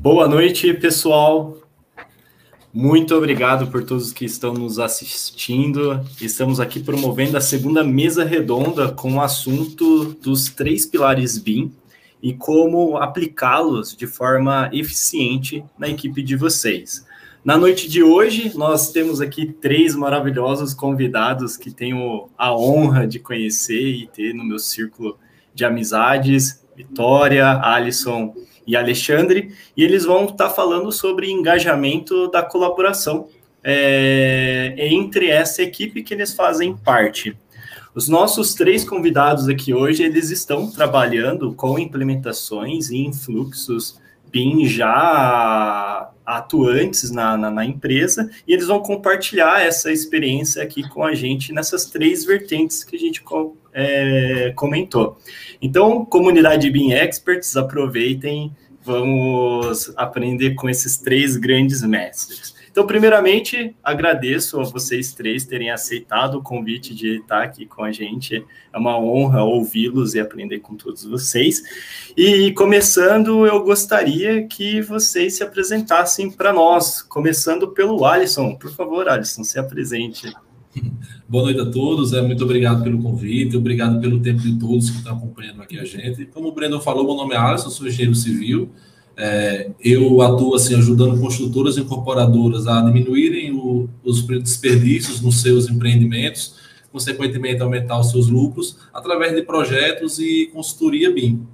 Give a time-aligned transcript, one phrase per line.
[0.00, 1.58] Boa noite, pessoal.
[2.72, 6.00] Muito obrigado por todos que estão nos assistindo.
[6.20, 11.72] Estamos aqui promovendo a segunda mesa redonda com o assunto dos três pilares BIM
[12.22, 17.04] e como aplicá-los de forma eficiente na equipe de vocês.
[17.44, 23.18] Na noite de hoje, nós temos aqui três maravilhosos convidados que tenho a honra de
[23.18, 25.18] conhecer e ter no meu círculo
[25.52, 28.32] de amizades: Vitória, Alisson
[28.68, 33.26] e Alexandre, e eles vão estar tá falando sobre engajamento da colaboração
[33.64, 37.34] é, entre essa equipe que eles fazem parte.
[37.94, 43.98] Os nossos três convidados aqui hoje, eles estão trabalhando com implementações e influxos
[44.30, 51.02] BIM já atuantes na, na, na, empresa e eles vão compartilhar essa experiência aqui com
[51.02, 53.24] a gente nessas três vertentes que a gente
[53.72, 55.16] é, comentou.
[55.60, 58.54] Então, comunidade BIM Experts, aproveitem,
[58.88, 62.56] vamos aprender com esses três grandes mestres.
[62.70, 67.92] Então, primeiramente, agradeço a vocês três terem aceitado o convite de estar aqui com a
[67.92, 68.42] gente.
[68.72, 71.62] É uma honra ouvi-los e aprender com todos vocês.
[72.16, 78.54] E começando, eu gostaria que vocês se apresentassem para nós, começando pelo Alisson.
[78.54, 80.32] Por favor, Alisson, se apresente.
[81.28, 84.96] Boa noite a todos, é, muito obrigado pelo convite, obrigado pelo tempo de todos que
[84.96, 86.26] estão acompanhando aqui a gente.
[86.26, 88.70] Como o Breno falou, meu nome é Alisson, sou engenheiro civil,
[89.16, 95.68] é, eu atuo assim, ajudando construtoras e incorporadoras a diminuírem o, os desperdícios nos seus
[95.68, 96.56] empreendimentos,
[96.90, 101.46] consequentemente aumentar os seus lucros, através de projetos e consultoria BIM.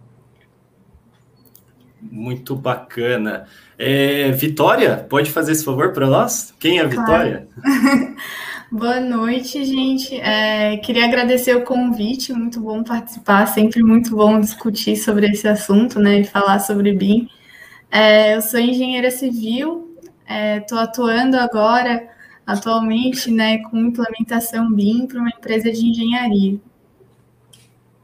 [2.01, 3.47] Muito bacana.
[3.79, 6.55] É, Vitória, pode fazer esse favor para nós?
[6.61, 7.49] Quem é a Vitória?
[8.77, 10.17] Boa noite, gente.
[10.17, 16.01] É, queria agradecer o convite, muito bom participar, sempre muito bom discutir sobre esse assunto,
[16.01, 17.29] né, e falar sobre BIM.
[17.89, 19.97] É, eu sou engenheira civil,
[20.61, 22.09] estou é, atuando agora,
[22.45, 26.59] atualmente, né, com implementação BIM para uma empresa de engenharia.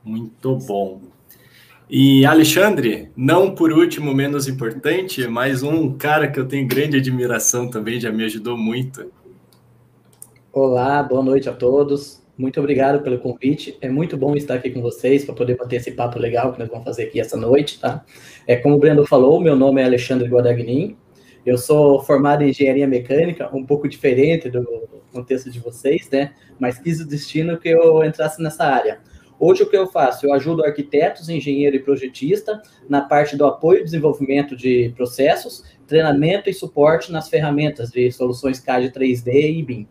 [0.04, 1.00] Muito bom.
[1.90, 7.68] E Alexandre, não por último, menos importante, mas um cara que eu tenho grande admiração
[7.68, 9.10] também, já me ajudou muito.
[10.52, 12.20] Olá, boa noite a todos.
[12.36, 13.78] Muito obrigado pelo convite.
[13.80, 16.68] É muito bom estar aqui com vocês para poder bater esse papo legal que nós
[16.68, 18.04] vamos fazer aqui essa noite, tá?
[18.48, 20.96] É, como o Brendo falou, meu nome é Alexandre Guadagnin,
[21.46, 26.32] eu sou formado em engenharia mecânica, um pouco diferente do contexto de vocês, né?
[26.58, 28.98] Mas quis o destino que eu entrasse nessa área.
[29.38, 30.26] Hoje, o que eu faço?
[30.26, 36.50] Eu ajudo arquitetos, engenheiro e projetista na parte do apoio e desenvolvimento de processos, treinamento
[36.50, 39.88] e suporte nas ferramentas de soluções CAD 3D e BIM.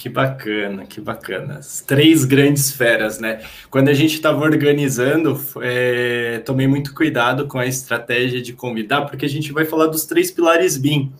[0.00, 1.58] Que bacana, que bacana.
[1.58, 3.42] As três grandes feras, né?
[3.68, 9.26] Quando a gente estava organizando, é, tomei muito cuidado com a estratégia de convidar, porque
[9.26, 11.12] a gente vai falar dos três pilares BIM.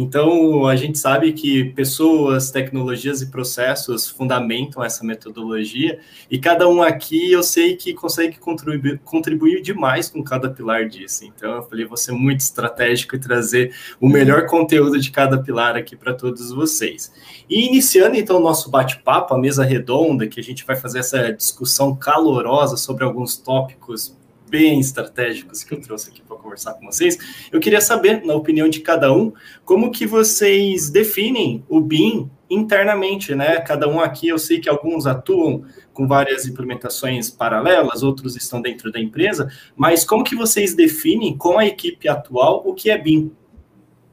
[0.00, 5.98] Então, a gente sabe que pessoas, tecnologias e processos fundamentam essa metodologia,
[6.30, 11.24] e cada um aqui eu sei que consegue contribuir, contribuir demais com cada pilar disso.
[11.24, 15.96] Então, eu falei, ser muito estratégico e trazer o melhor conteúdo de cada pilar aqui
[15.96, 17.12] para todos vocês.
[17.50, 21.32] E iniciando então o nosso bate-papo, a mesa redonda, que a gente vai fazer essa
[21.32, 24.16] discussão calorosa sobre alguns tópicos
[24.48, 27.18] bem estratégicos que eu trouxe aqui conversar com vocês.
[27.52, 29.32] Eu queria saber, na opinião de cada um,
[29.64, 33.60] como que vocês definem o BIM internamente, né?
[33.60, 38.90] Cada um aqui, eu sei que alguns atuam com várias implementações paralelas, outros estão dentro
[38.90, 43.30] da empresa, mas como que vocês definem com a equipe atual o que é BIM?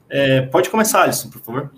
[0.10, 1.72] É, pode começar, Alisson, por favor.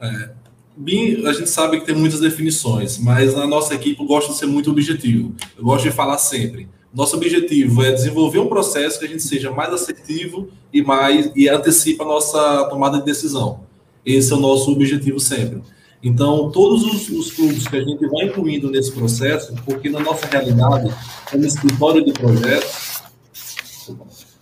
[0.00, 0.30] É,
[0.76, 4.38] BIM, a gente sabe que tem muitas definições, mas na nossa equipe eu gosto de
[4.38, 5.34] ser muito objetivo.
[5.56, 6.68] Eu gosto de falar sempre.
[6.92, 11.48] Nosso objetivo é desenvolver um processo que a gente seja mais assertivo e mais e
[11.48, 13.60] antecipa a nossa tomada de decisão.
[14.04, 15.62] Esse é o nosso objetivo sempre.
[16.02, 20.26] Então, todos os, os fluxos que a gente vai incluindo nesse processo, porque na nossa
[20.26, 20.92] realidade,
[21.30, 23.00] como escritório de projetos,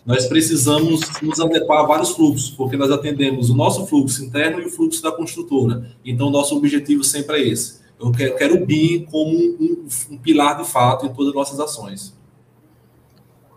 [0.05, 4.65] nós precisamos nos adequar a vários fluxos, porque nós atendemos o nosso fluxo interno e
[4.65, 5.93] o fluxo da construtora.
[6.05, 7.79] Então, nosso objetivo sempre é esse.
[8.01, 12.19] Eu quero o BIM como um, um pilar de fato em todas as nossas ações.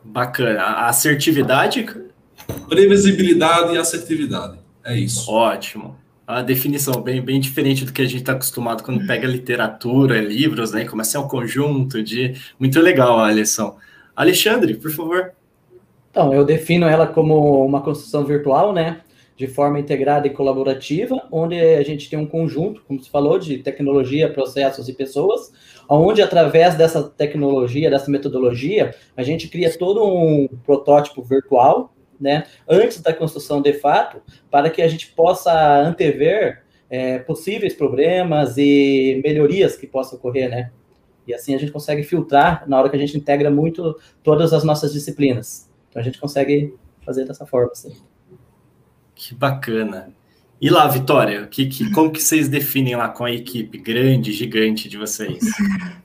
[0.03, 0.61] Bacana.
[0.61, 1.85] A assertividade?
[2.67, 4.59] Previsibilidade e assertividade.
[4.83, 5.31] É isso.
[5.31, 5.97] Ótimo.
[6.25, 10.71] A definição bem, bem diferente do que a gente está acostumado quando pega literatura, livros,
[10.71, 10.85] né?
[10.85, 12.35] Começa a ser um conjunto de.
[12.59, 13.75] Muito legal a lição.
[14.15, 15.31] Alexandre, por favor.
[16.11, 19.01] Então, eu defino ela como uma construção virtual, né?
[19.35, 23.57] De forma integrada e colaborativa, onde a gente tem um conjunto, como se falou, de
[23.57, 25.51] tecnologia, processos e pessoas,
[25.89, 33.01] onde através dessa tecnologia, dessa metodologia, a gente cria todo um protótipo virtual né, antes
[33.01, 35.51] da construção de fato, para que a gente possa
[35.81, 40.71] antever é, possíveis problemas e melhorias que possam ocorrer, né?
[41.27, 44.63] E assim a gente consegue filtrar na hora que a gente integra muito todas as
[44.63, 45.69] nossas disciplinas.
[45.89, 47.93] Então a gente consegue fazer dessa forma, assim.
[49.15, 50.13] Que bacana.
[50.61, 54.87] E lá, Vitória, que, que, como que vocês definem lá com a equipe grande, gigante
[54.87, 55.39] de vocês?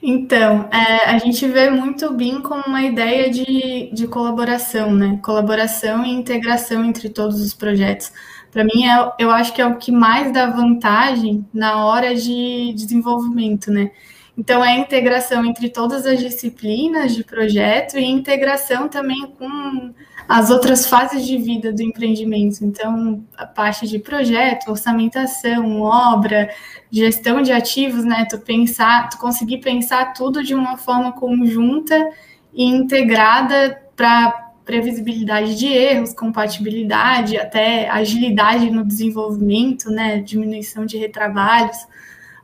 [0.00, 5.18] Então, é, a gente vê muito o BIM como uma ideia de, de colaboração, né?
[5.22, 8.12] Colaboração e integração entre todos os projetos.
[8.52, 12.72] Para mim, é, eu acho que é o que mais dá vantagem na hora de
[12.74, 13.90] desenvolvimento, né?
[14.36, 19.92] Então, é a integração entre todas as disciplinas de projeto e integração também com
[20.28, 22.62] as outras fases de vida do empreendimento.
[22.62, 26.50] Então, a parte de projeto, orçamentação, obra,
[26.90, 28.26] gestão de ativos, né?
[28.28, 32.10] Tu pensar, tu conseguir pensar tudo de uma forma conjunta
[32.52, 40.18] e integrada para previsibilidade de erros, compatibilidade, até agilidade no desenvolvimento, né?
[40.18, 41.78] Diminuição de retrabalhos.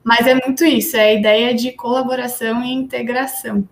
[0.03, 3.69] Mas é muito isso, é a ideia de colaboração e integração.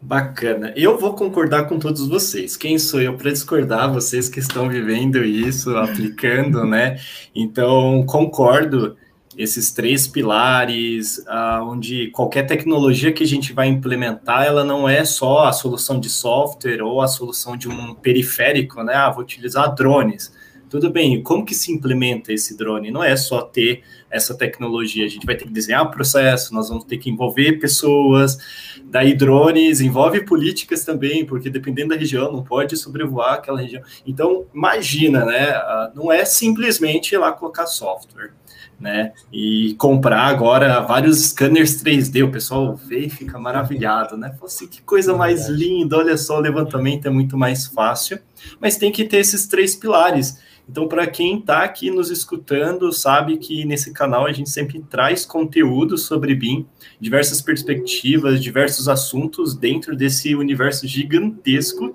[0.00, 0.72] Bacana.
[0.76, 2.56] Eu vou concordar com todos vocês.
[2.56, 3.92] Quem sou eu para discordar?
[3.92, 6.98] Vocês que estão vivendo isso, aplicando, né?
[7.34, 8.96] Então, concordo.
[9.36, 15.04] Esses três pilares, ah, onde qualquer tecnologia que a gente vai implementar, ela não é
[15.04, 18.94] só a solução de software ou a solução de um periférico, né?
[18.94, 20.32] Ah, vou utilizar drones
[20.68, 22.90] tudo bem, como que se implementa esse drone?
[22.90, 26.68] Não é só ter essa tecnologia, a gente vai ter que desenhar o processo, nós
[26.68, 28.38] vamos ter que envolver pessoas,
[28.84, 33.82] daí drones, envolve políticas também, porque dependendo da região, não pode sobrevoar aquela região.
[34.06, 35.52] Então, imagina, né?
[35.94, 38.32] Não é simplesmente ir lá colocar software.
[38.80, 39.12] Né?
[39.32, 44.32] E comprar agora vários scanners 3D, o pessoal vê e fica maravilhado, né?
[44.40, 48.20] Assim, que coisa mais linda, olha só, o levantamento é muito mais fácil,
[48.60, 50.38] mas tem que ter esses três pilares.
[50.68, 55.24] Então, para quem está aqui nos escutando, sabe que nesse canal a gente sempre traz
[55.24, 56.66] conteúdo sobre BIM,
[57.00, 61.94] diversas perspectivas, diversos assuntos dentro desse universo gigantesco,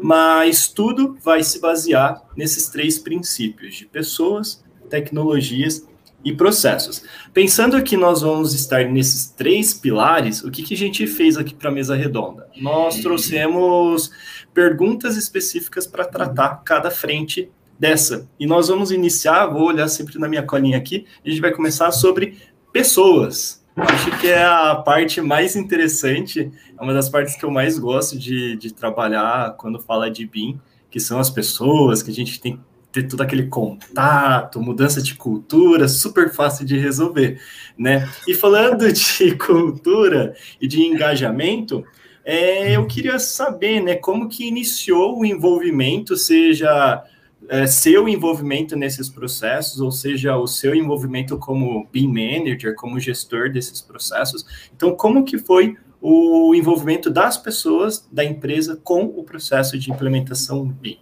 [0.00, 5.86] mas tudo vai se basear nesses três princípios de pessoas, tecnologias
[6.24, 7.04] e processos.
[7.34, 11.54] Pensando que nós vamos estar nesses três pilares, o que, que a gente fez aqui
[11.54, 12.48] para a mesa redonda?
[12.56, 14.10] Nós trouxemos
[14.54, 18.28] perguntas específicas para tratar cada frente dessa.
[18.38, 21.90] E nós vamos iniciar, vou olhar sempre na minha colinha aqui, a gente vai começar
[21.92, 22.38] sobre
[22.72, 23.64] pessoas.
[23.76, 28.16] Acho que é a parte mais interessante, é uma das partes que eu mais gosto
[28.16, 30.60] de, de trabalhar quando fala de BIM,
[30.90, 32.62] que são as pessoas, que a gente tem que
[32.92, 37.40] ter todo aquele contato, mudança de cultura, super fácil de resolver,
[37.76, 38.08] né?
[38.28, 41.84] E falando de cultura e de engajamento,
[42.24, 47.02] é, eu queria saber, né, como que iniciou o envolvimento, seja
[47.48, 53.50] é, seu envolvimento nesses processos, ou seja, o seu envolvimento como BIM manager, como gestor
[53.52, 54.44] desses processos.
[54.74, 60.66] Então, como que foi o envolvimento das pessoas da empresa com o processo de implementação
[60.66, 60.98] BIM?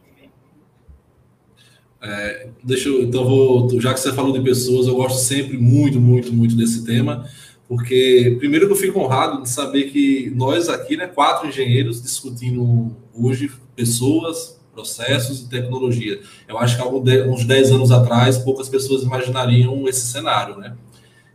[2.00, 6.00] É, deixa eu, então vou, já que você falou de pessoas, eu gosto sempre muito,
[6.00, 7.28] muito, muito desse tema,
[7.68, 12.96] porque primeiro que eu fico honrado de saber que nós aqui, né, quatro engenheiros discutindo
[13.14, 16.20] hoje pessoas, processos e tecnologia.
[16.48, 20.74] Eu acho que há uns 10 anos atrás, poucas pessoas imaginariam esse cenário, né?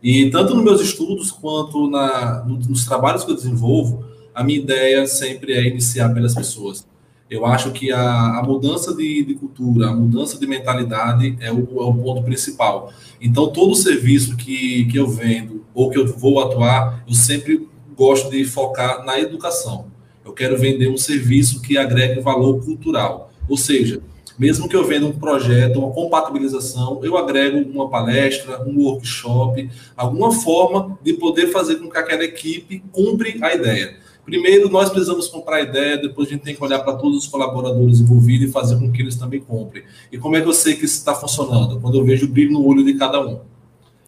[0.02, 4.04] E tanto nos meus estudos quanto na, nos trabalhos que eu desenvolvo,
[4.34, 6.86] a minha ideia sempre é iniciar pelas pessoas.
[7.28, 11.58] Eu acho que a, a mudança de, de, cultura, a mudança de mentalidade é o,
[11.58, 12.92] é o, ponto principal.
[13.20, 18.30] Então, todo serviço que, que eu vendo ou que eu vou atuar, eu sempre gosto
[18.30, 19.86] de focar na educação.
[20.24, 23.27] Eu quero vender um serviço que agregue valor cultural.
[23.48, 24.00] Ou seja,
[24.38, 30.30] mesmo que eu venda um projeto, uma compatibilização, eu agrego uma palestra, um workshop, alguma
[30.30, 33.96] forma de poder fazer com que aquela equipe cumpre a ideia.
[34.24, 37.26] Primeiro, nós precisamos comprar a ideia, depois a gente tem que olhar para todos os
[37.26, 39.82] colaboradores envolvidos e fazer com que eles também comprem.
[40.12, 41.80] E como é que eu sei que isso está funcionando?
[41.80, 43.40] Quando eu vejo o brilho no olho de cada um.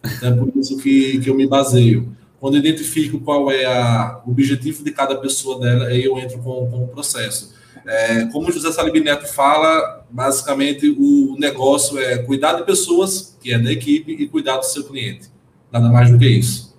[0.05, 2.15] Então, é por isso que, que eu me baseio.
[2.39, 6.37] Quando eu identifico qual é a, o objetivo de cada pessoa dela, aí eu entro
[6.37, 7.53] com, com o processo.
[7.85, 13.59] É, como José Salib Neto fala, basicamente o negócio é cuidar de pessoas, que é
[13.59, 15.29] da equipe, e cuidar do seu cliente.
[15.71, 16.71] Nada mais do que isso.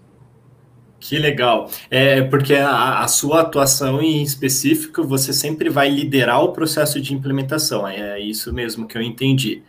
[1.01, 1.69] Que legal.
[1.91, 7.13] É porque a, a, sua atuação em específico, você sempre vai liderar o processo de
[7.13, 7.89] implementação.
[7.89, 9.63] É isso mesmo que eu entendi.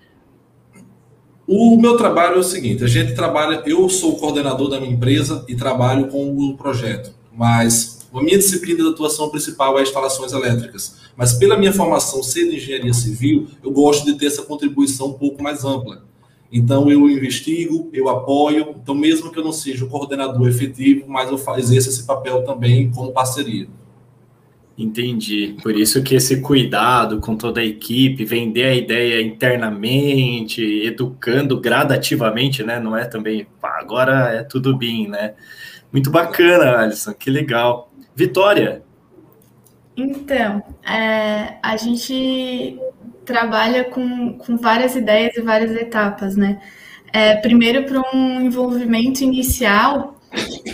[1.47, 4.93] O meu trabalho é o seguinte: a gente trabalha, eu sou o coordenador da minha
[4.93, 10.33] empresa e trabalho com o projeto, mas A minha disciplina de atuação principal é instalações
[10.33, 15.07] elétricas, mas pela minha formação ser de engenharia civil, eu gosto de ter essa contribuição
[15.07, 16.03] um pouco mais ampla.
[16.51, 18.75] Então, eu investigo, eu apoio.
[18.79, 22.91] Então, mesmo que eu não seja o coordenador efetivo, mas eu exerço esse papel também
[22.91, 23.67] como parceria.
[24.77, 25.55] Entendi.
[25.63, 32.63] Por isso que esse cuidado com toda a equipe, vender a ideia internamente, educando gradativamente,
[32.63, 32.79] né?
[32.79, 35.33] Não é também, pá, agora é tudo bem, né?
[35.91, 37.92] Muito bacana, Alisson, que legal.
[38.15, 38.83] Vitória.
[39.95, 42.79] Então, é, a gente
[43.25, 46.61] trabalha com, com várias ideias e várias etapas, né?
[47.11, 50.19] É, primeiro, para um envolvimento inicial,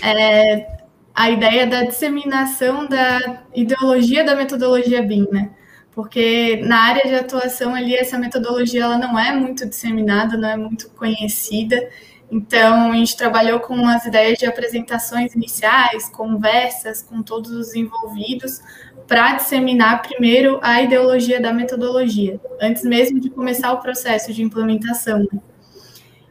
[0.01, 0.65] é,
[1.13, 5.51] a ideia da disseminação da ideologia da metodologia BIM, né?
[5.91, 10.55] Porque na área de atuação ali essa metodologia ela não é muito disseminada, não é
[10.55, 11.89] muito conhecida.
[12.31, 18.62] Então a gente trabalhou com as ideias de apresentações iniciais, conversas com todos os envolvidos
[19.07, 25.19] para disseminar primeiro a ideologia da metodologia, antes mesmo de começar o processo de implementação.
[25.19, 25.39] Né?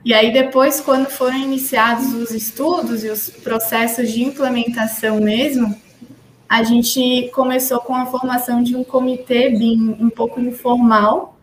[0.04, 5.74] E aí, depois, quando foram iniciados os estudos e os processos de implementação mesmo,
[6.48, 11.36] a gente começou com a formação de um comitê BIM um pouco informal,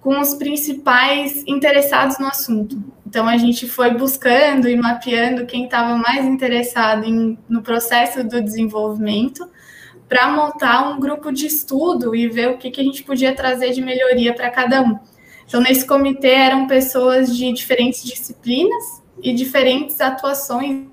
[0.00, 2.82] com os principais interessados no assunto.
[3.08, 8.42] Então, a gente foi buscando e mapeando quem estava mais interessado em, no processo do
[8.42, 9.48] desenvolvimento,
[10.06, 13.70] para montar um grupo de estudo e ver o que, que a gente podia trazer
[13.70, 14.98] de melhoria para cada um.
[15.46, 20.84] Então, nesse comitê eram pessoas de diferentes disciplinas e diferentes atuações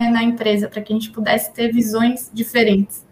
[0.00, 3.04] né, na empresa, para que a gente pudesse ter visões diferentes.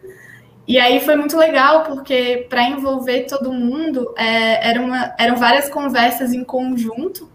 [0.66, 5.68] E aí foi muito legal, porque para envolver todo mundo, é, era uma, eram várias
[5.68, 7.29] conversas em conjunto,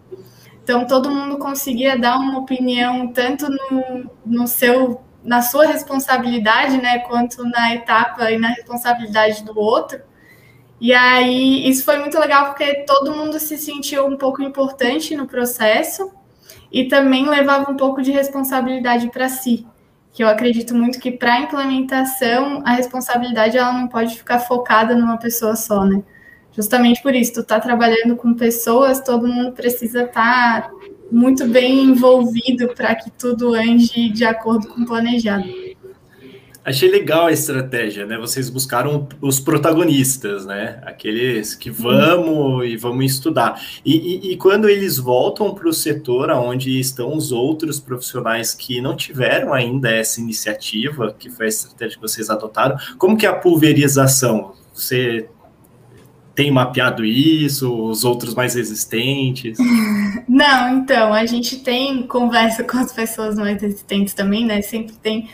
[0.66, 6.98] então todo mundo conseguia dar uma opinião tanto no, no seu, na sua responsabilidade, né,
[7.00, 10.02] quanto na etapa e na responsabilidade do outro.
[10.82, 15.28] E aí, isso foi muito legal porque todo mundo se sentiu um pouco importante no
[15.28, 16.12] processo
[16.72, 19.68] e também levava um pouco de responsabilidade para si.
[20.12, 24.96] Que eu acredito muito que para a implementação, a responsabilidade ela não pode ficar focada
[24.96, 26.04] numa pessoa só, né?
[26.56, 30.72] Justamente por isso, tu tá trabalhando com pessoas, todo mundo precisa estar tá
[31.12, 35.66] muito bem envolvido para que tudo ande de acordo com o planejado.
[36.66, 38.18] Achei legal a estratégia, né?
[38.18, 40.82] Vocês buscaram os protagonistas, né?
[40.84, 43.62] Aqueles que vamos e vamos estudar.
[43.86, 48.82] E, e, e quando eles voltam para o setor onde estão os outros profissionais que
[48.82, 53.30] não tiveram ainda essa iniciativa, que foi a estratégia que vocês adotaram, como que é
[53.30, 54.54] a pulverização?
[54.74, 55.30] Você
[56.36, 59.58] tem mapeado isso, os outros mais resistentes?
[60.28, 64.62] Não, então, a gente tem conversa com as pessoas mais resistentes também, né?
[64.62, 65.30] Sempre tem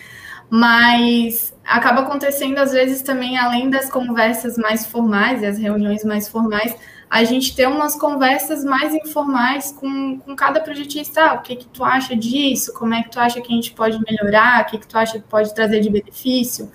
[0.54, 6.28] mas acaba acontecendo às vezes também, além das conversas mais formais e as reuniões mais
[6.28, 6.76] formais,
[7.10, 11.22] a gente ter umas conversas mais informais com, com cada projetista.
[11.22, 12.74] Ah, o que, que tu acha disso?
[12.74, 14.64] Como é que tu acha que a gente pode melhorar?
[14.64, 16.70] O que, que tu acha que pode trazer de benefício?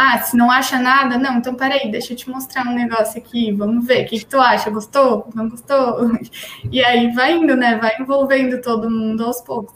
[0.00, 3.50] Ah, se não acha nada, não, então peraí, deixa eu te mostrar um negócio aqui,
[3.50, 4.70] vamos ver, o que, que tu acha?
[4.70, 5.28] Gostou?
[5.34, 6.08] Não gostou?
[6.70, 7.76] E aí vai indo, né?
[7.78, 9.74] Vai envolvendo todo mundo aos poucos.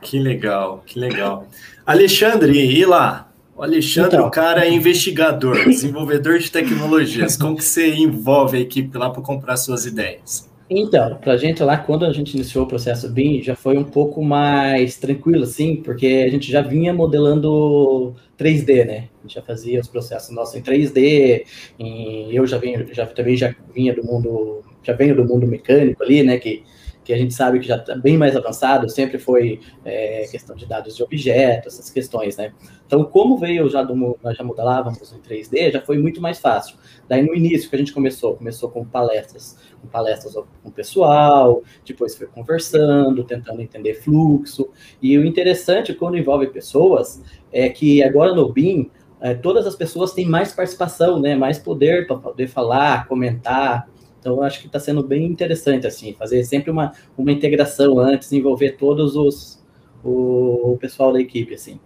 [0.00, 1.48] Que legal, que legal.
[1.84, 3.32] Alexandre, e lá?
[3.56, 7.36] O Alexandre, então, o cara é investigador, desenvolvedor de tecnologias.
[7.36, 10.48] Como que você envolve a equipe lá para comprar suas ideias?
[10.76, 13.84] Então, para a gente lá, quando a gente iniciou o processo BIM, já foi um
[13.84, 19.08] pouco mais tranquilo, assim, porque a gente já vinha modelando 3D, né?
[19.20, 21.44] A gente já fazia os processos nossos em 3D,
[21.78, 26.02] e eu já venho, já também já vinha do mundo, já venho do mundo mecânico
[26.02, 26.38] ali, né?
[26.38, 26.64] Que
[27.04, 30.66] que a gente sabe que já está bem mais avançado, sempre foi é, questão de
[30.66, 32.52] dados de objetos, essas questões, né?
[32.86, 36.76] Então, como veio já do nós já modelávamos em 3D, já foi muito mais fácil.
[37.08, 41.62] Daí no início que a gente começou, começou com palestras, com palestras com o pessoal,
[41.86, 44.70] depois foi conversando, tentando entender fluxo.
[45.02, 50.12] E o interessante quando envolve pessoas é que agora no BIM é, todas as pessoas
[50.12, 51.34] têm mais participação, né?
[51.34, 53.88] Mais poder para poder falar, comentar.
[54.24, 58.70] Então, acho que está sendo bem interessante, assim, fazer sempre uma, uma integração antes, envolver
[58.78, 59.62] todos os,
[60.02, 61.78] o, o pessoal da equipe, assim.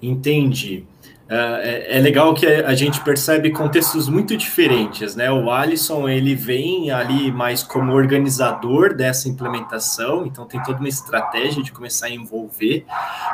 [0.00, 0.86] Entendi.
[1.26, 5.32] É, é, legal que a gente percebe contextos muito diferentes, né?
[5.32, 11.62] O Alisson ele vem ali mais como organizador dessa implementação, então tem toda uma estratégia
[11.62, 12.84] de começar a envolver.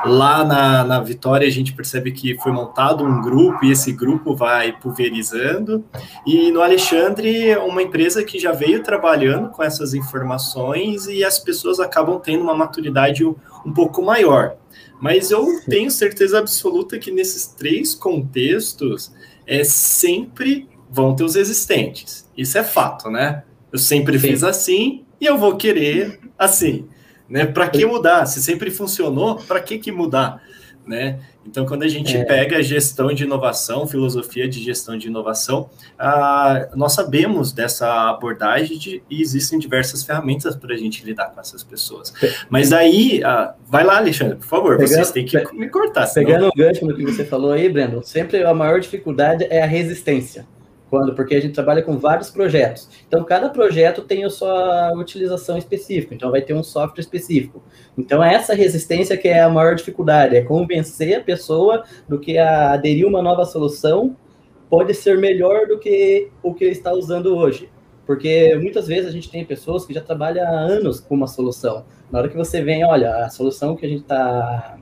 [0.05, 4.37] Lá na, na Vitória a gente percebe que foi montado um grupo e esse grupo
[4.37, 5.85] vai pulverizando.
[6.25, 11.81] E no Alexandre, uma empresa que já veio trabalhando com essas informações e as pessoas
[11.81, 14.55] acabam tendo uma maturidade um pouco maior.
[15.01, 19.11] Mas eu tenho certeza absoluta que nesses três contextos
[19.47, 22.29] é sempre vão ter os existentes.
[22.37, 23.45] Isso é fato, né?
[23.73, 24.29] Eu sempre Sim.
[24.29, 26.87] fiz assim e eu vou querer assim,
[27.29, 27.47] né?
[27.47, 28.27] Para que mudar?
[28.27, 30.43] Se sempre funcionou, para que que mudar,
[30.91, 31.21] né?
[31.47, 32.25] Então, quando a gente é.
[32.25, 39.03] pega gestão de inovação, filosofia de gestão de inovação, ah, nós sabemos dessa abordagem de,
[39.09, 42.13] e existem diversas ferramentas para a gente lidar com essas pessoas.
[42.51, 46.07] Mas aí, ah, vai lá, Alexandre, por favor, pegando, vocês têm que me cortar.
[46.07, 46.27] Senão...
[46.27, 49.67] Pegando o gancho no que você falou aí, Breno, sempre a maior dificuldade é a
[49.67, 50.45] resistência.
[50.91, 51.15] Quando?
[51.15, 52.89] Porque a gente trabalha com vários projetos.
[53.07, 56.13] Então, cada projeto tem a sua utilização específica.
[56.13, 57.63] Então, vai ter um software específico.
[57.97, 62.73] Então, essa resistência que é a maior dificuldade, é convencer a pessoa do que a
[62.73, 64.17] aderir uma nova solução
[64.69, 67.71] pode ser melhor do que o que está usando hoje.
[68.05, 71.85] Porque muitas vezes a gente tem pessoas que já trabalham há anos com uma solução.
[72.11, 74.77] Na hora que você vem, olha, a solução que a gente está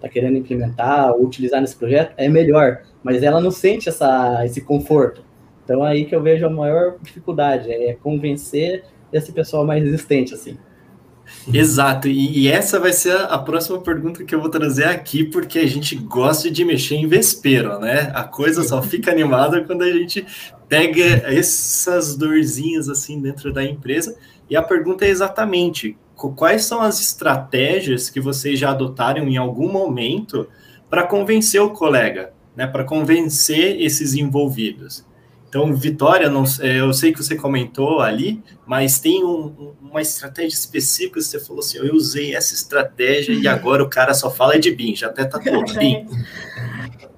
[0.00, 4.60] tá querendo implementar ou utilizar nesse projeto é melhor, mas ela não sente essa, esse
[4.60, 5.22] conforto.
[5.64, 10.56] Então aí que eu vejo a maior dificuldade, é convencer esse pessoal mais resistente, assim.
[11.52, 15.58] Exato, e, essa vai ser a, a, próxima pergunta que eu vou trazer aqui, porque
[15.58, 18.10] a gente gosta de mexer em vespeiro, né?
[18.14, 20.24] A coisa só fica animada quando a gente
[20.68, 24.16] pega essas dorzinhas assim dentro da empresa.
[24.48, 25.96] E a pergunta é exatamente:
[26.36, 30.48] quais são as estratégias que vocês já adotaram em algum momento
[30.88, 32.66] para convencer o colega, né?
[32.66, 35.04] Para convencer esses envolvidos?
[35.52, 40.56] Então, Vitória, não, é, eu sei que você comentou ali, mas tem um, uma estratégia
[40.56, 41.20] específica.
[41.20, 44.96] Você falou assim: eu usei essa estratégia e agora o cara só fala de BIM,
[44.96, 46.06] já até tatuou BIM.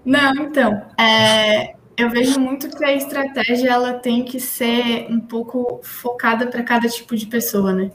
[0.05, 5.79] Não, então, é, eu vejo muito que a estratégia ela tem que ser um pouco
[5.85, 7.93] focada para cada tipo de pessoa, né?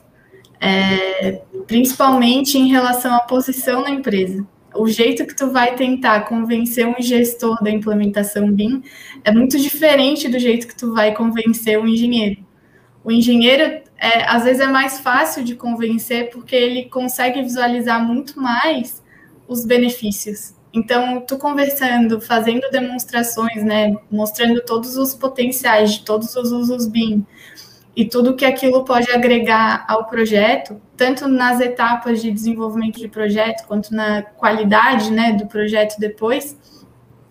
[0.61, 6.87] É, principalmente em relação à posição na empresa o jeito que tu vai tentar convencer
[6.87, 8.83] um gestor da implementação BIM
[9.23, 12.45] é muito diferente do jeito que tu vai convencer um engenheiro.
[13.03, 18.39] O engenheiro, é, às vezes, é mais fácil de convencer porque ele consegue visualizar muito
[18.39, 19.01] mais
[19.47, 20.53] os benefícios.
[20.71, 27.25] Então, tu conversando, fazendo demonstrações, né, mostrando todos os potenciais de todos os usos BIM,
[27.95, 33.65] e tudo que aquilo pode agregar ao projeto, tanto nas etapas de desenvolvimento de projeto,
[33.67, 36.57] quanto na qualidade né, do projeto depois,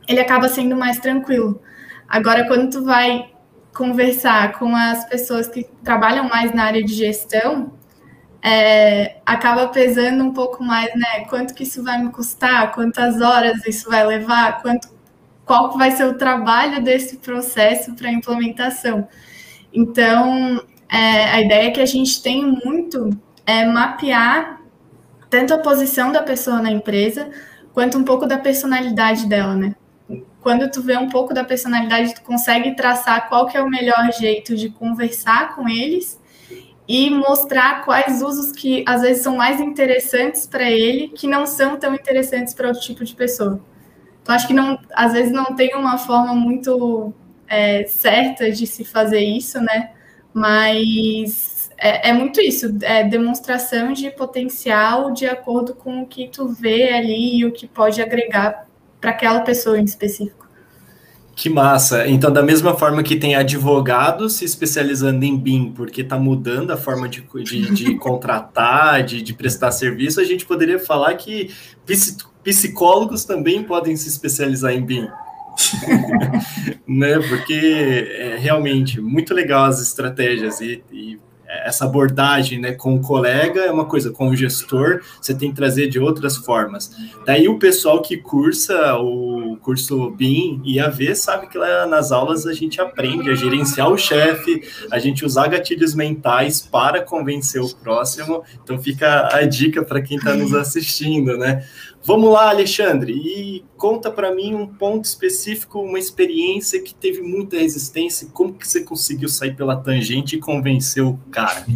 [0.07, 1.61] ele acaba sendo mais tranquilo.
[2.09, 3.31] Agora, quando tu vai
[3.75, 7.73] conversar com as pessoas que trabalham mais na área de gestão,
[8.43, 11.25] é, acaba pesando um pouco mais, né?
[11.29, 12.73] Quanto que isso vai me custar?
[12.73, 14.63] Quantas horas isso vai levar?
[14.63, 14.89] Quanto,
[15.45, 19.09] qual vai ser o trabalho desse processo para implementação?
[19.73, 23.11] Então, é, a ideia que a gente tem muito
[23.47, 24.61] é mapear
[25.31, 27.31] tanto a posição da pessoa na empresa,
[27.73, 29.75] quanto um pouco da personalidade dela, né?
[30.41, 34.11] Quando tu vê um pouco da personalidade, tu consegue traçar qual que é o melhor
[34.13, 36.19] jeito de conversar com eles
[36.87, 41.77] e mostrar quais usos que às vezes são mais interessantes para ele, que não são
[41.77, 43.61] tão interessantes para outro tipo de pessoa.
[44.23, 47.13] Então, acho que não, às vezes não tem uma forma muito
[47.49, 49.91] é, certa de se fazer isso, né?
[50.33, 56.49] Mas é, é, muito isso, é demonstração de potencial de acordo com o que tu
[56.49, 58.67] vê ali e o que pode agregar
[59.01, 60.49] para aquela pessoa em específico.
[61.37, 62.09] Que massa!
[62.09, 66.77] Então, da mesma forma que tem advogados se especializando em BIM, porque está mudando a
[66.77, 71.55] forma de, de, de contratar, de, de, prestar serviço, a gente poderia falar que
[72.43, 75.09] psicólogos também podem se especializar em BIM.
[76.87, 77.19] né?
[77.29, 81.19] Porque é realmente muito legal as estratégias e, e,
[81.49, 85.57] essa abordagem né, com o colega é uma coisa, com o gestor você tem que
[85.57, 86.95] trazer de outras formas.
[87.25, 92.47] Daí o pessoal que cursa o curso BIM e AV sabe que lá nas aulas
[92.47, 97.75] a gente aprende a gerenciar o chefe, a gente usar gatilhos mentais para convencer o
[97.77, 98.43] próximo.
[98.63, 101.65] Então fica a dica para quem está nos assistindo, né?
[102.05, 107.59] Vamos lá, Alexandre, e conta para mim um ponto específico, uma experiência que teve muita
[107.59, 111.67] resistência, como que você conseguiu sair pela tangente e convencer o cara?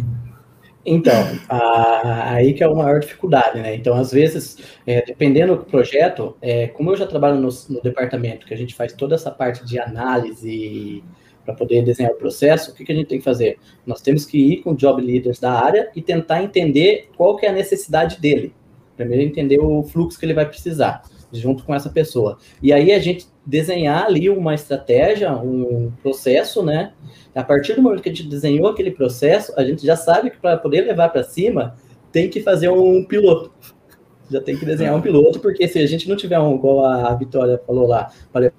[0.85, 1.13] Então,
[1.47, 3.75] a, aí que é a maior dificuldade, né?
[3.75, 8.45] Então, às vezes, é, dependendo do projeto, é, como eu já trabalho no, no, departamento,
[8.45, 11.03] que a gente faz toda essa parte de análise
[11.45, 13.57] para poder desenhar o processo, o que, que a gente tem que fazer?
[13.85, 17.49] Nós temos que ir com job leaders da área e tentar entender qual que é
[17.49, 18.53] a necessidade dele.
[18.95, 22.37] Primeiro entender o fluxo que ele vai precisar, junto com essa pessoa.
[22.61, 26.93] E aí a gente desenhar ali uma estratégia, um processo, né?
[27.35, 30.37] A partir do momento que a gente desenhou aquele processo, a gente já sabe que
[30.37, 31.75] para poder levar para cima,
[32.11, 33.51] tem que fazer um piloto.
[34.29, 37.13] já tem que desenhar um piloto, porque se a gente não tiver um, igual a
[37.15, 38.51] Vitória falou lá, para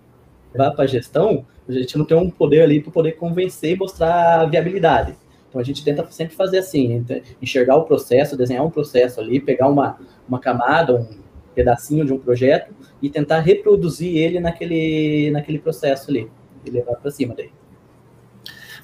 [0.52, 3.76] levar para a gestão, a gente não tem um poder ali para poder convencer e
[3.76, 5.16] mostrar a viabilidade.
[5.54, 7.06] Então a gente tenta sempre fazer assim,
[7.40, 9.96] enxergar o processo, desenhar um processo ali, pegar uma,
[10.28, 11.06] uma camada, um
[11.54, 16.28] pedacinho de um projeto e tentar reproduzir ele naquele, naquele processo ali
[16.66, 17.50] e levar para cima daí.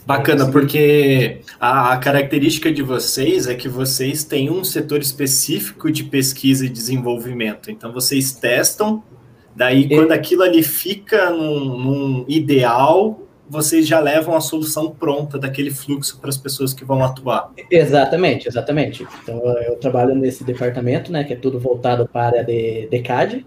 [0.06, 6.04] Bacana, porque a, a, característica de vocês é que vocês têm um setor específico de
[6.04, 7.68] pesquisa e desenvolvimento.
[7.68, 9.02] Então, vocês testam,
[9.56, 13.20] daí, quando aquilo ali fica num, num, ideal,
[13.50, 17.50] vocês já levam a solução pronta daquele fluxo para as pessoas que vão atuar.
[17.70, 19.06] Exatamente, exatamente.
[19.22, 23.00] Então, eu trabalho nesse departamento, né, que é tudo voltado para a área de, de
[23.00, 23.44] CAD,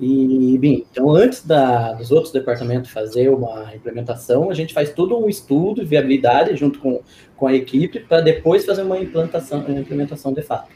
[0.00, 5.18] e, bem, então antes da, dos outros departamentos fazer uma implementação, a gente faz todo
[5.18, 7.02] um estudo de viabilidade junto com,
[7.36, 10.70] com a equipe para depois fazer uma implantação, uma implementação de fato.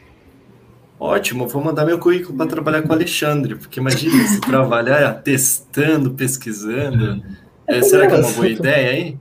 [0.99, 6.11] Ótimo, vou mandar meu currículo para trabalhar com o Alexandre, porque imagina se trabalhar testando,
[6.11, 7.23] pesquisando.
[7.67, 9.17] É, será que é uma boa ideia aí?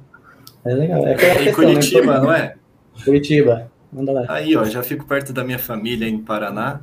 [0.64, 1.06] É legal.
[1.06, 1.52] É, é em né?
[1.52, 2.54] Curitiba, não é?
[3.04, 4.24] Curitiba, manda lá.
[4.28, 6.80] Aí, ó, já fico perto da minha família em Paraná.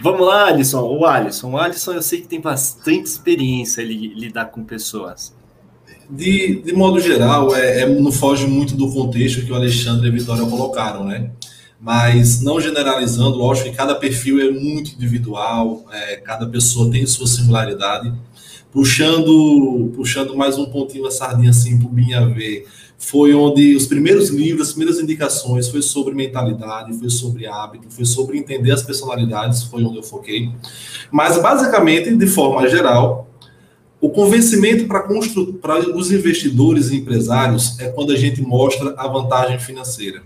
[0.00, 0.82] Vamos lá, Alisson.
[0.82, 1.50] O Alisson.
[1.52, 5.34] O Alisson, eu sei que tem bastante experiência em lidar com pessoas.
[6.08, 10.10] De, de modo geral, é, é, não foge muito do contexto que o Alexandre e
[10.10, 11.30] a Vitória colocaram, né?
[11.80, 17.26] Mas não generalizando, lógico que cada perfil é muito individual, é, cada pessoa tem sua
[17.26, 18.12] singularidade.
[18.72, 22.66] Puxando, puxando mais um pontinho a sardinha assim para o Binha ver
[23.02, 28.04] foi onde os primeiros livros, as primeiras indicações foi sobre mentalidade, foi sobre hábito, foi
[28.04, 30.50] sobre entender as personalidades, foi onde eu foquei.
[31.10, 33.28] Mas basicamente, de forma geral,
[34.00, 40.22] o convencimento para os investidores e empresários é quando a gente mostra a vantagem financeira.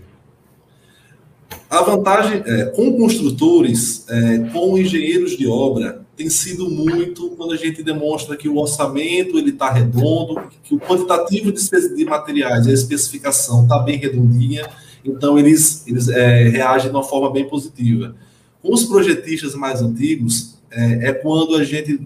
[1.67, 7.55] A vantagem é, com construtores, é, com engenheiros de obra, tem sido muito quando a
[7.55, 13.63] gente demonstra que o orçamento ele está redondo, que o quantitativo de, materiais a especificação
[13.63, 14.67] está bem redondinha,
[15.05, 18.15] então eles, eles é, reagem de uma forma bem positiva.
[18.63, 22.01] Com os projetistas mais antigos, é, é quando a gente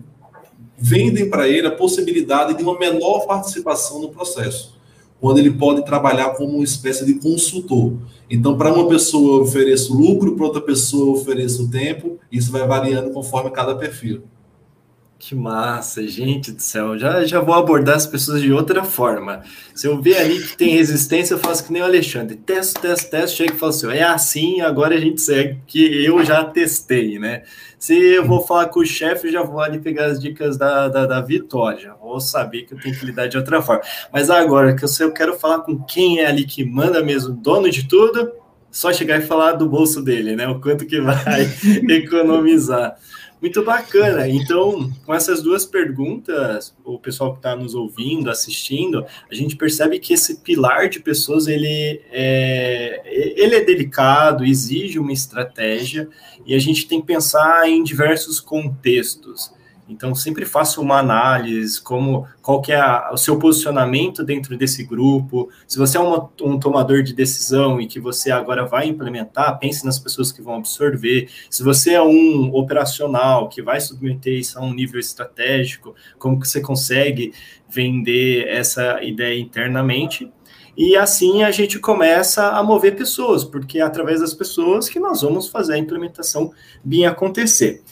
[0.77, 4.80] vendem para ele a possibilidade de uma menor participação no processo
[5.21, 7.93] quando ele pode trabalhar como uma espécie de consultor.
[8.27, 12.67] Então, para uma pessoa eu ofereço lucro, para outra pessoa eu ofereço tempo, isso vai
[12.67, 14.23] variando conforme cada perfil.
[15.21, 16.97] Que massa, gente do céu.
[16.97, 19.43] Já, já vou abordar as pessoas de outra forma.
[19.71, 22.35] Se eu ver ali que tem resistência, eu faço que nem o Alexandre.
[22.35, 26.25] Testo, testo, testo, chega e falo assim: é assim, agora a gente segue, que eu
[26.25, 27.43] já testei, né?
[27.77, 31.05] Se eu vou falar com o chefe, já vou ali pegar as dicas da, da,
[31.05, 33.83] da Vitória, vou saber que eu tenho que lidar de outra forma.
[34.11, 37.69] Mas agora que eu, eu quero falar com quem é ali que manda mesmo, dono
[37.69, 38.31] de tudo,
[38.71, 40.47] só chegar e falar do bolso dele, né?
[40.47, 41.47] O quanto que vai
[41.89, 42.97] economizar.
[43.41, 44.29] Muito bacana.
[44.29, 49.97] Então, com essas duas perguntas, o pessoal que está nos ouvindo, assistindo, a gente percebe
[49.97, 53.01] que esse pilar de pessoas ele é,
[53.35, 56.07] ele é delicado, exige uma estratégia
[56.45, 59.51] e a gente tem que pensar em diversos contextos.
[59.91, 64.85] Então, sempre faça uma análise, como qual que é a, o seu posicionamento dentro desse
[64.85, 65.49] grupo.
[65.67, 69.85] Se você é uma, um tomador de decisão e que você agora vai implementar, pense
[69.85, 71.29] nas pessoas que vão absorver.
[71.49, 76.47] Se você é um operacional que vai submeter isso a um nível estratégico, como que
[76.47, 77.33] você consegue
[77.69, 80.31] vender essa ideia internamente?
[80.77, 85.21] E assim a gente começa a mover pessoas, porque é através das pessoas que nós
[85.21, 86.51] vamos fazer a implementação
[86.83, 87.83] bem acontecer.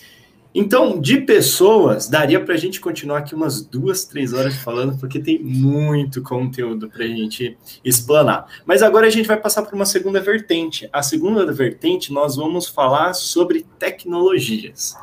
[0.53, 5.19] Então, de pessoas, daria para a gente continuar aqui umas duas, três horas falando, porque
[5.19, 8.47] tem muito conteúdo para a gente explanar.
[8.65, 10.89] Mas agora a gente vai passar para uma segunda vertente.
[10.91, 14.95] A segunda vertente, nós vamos falar sobre tecnologias.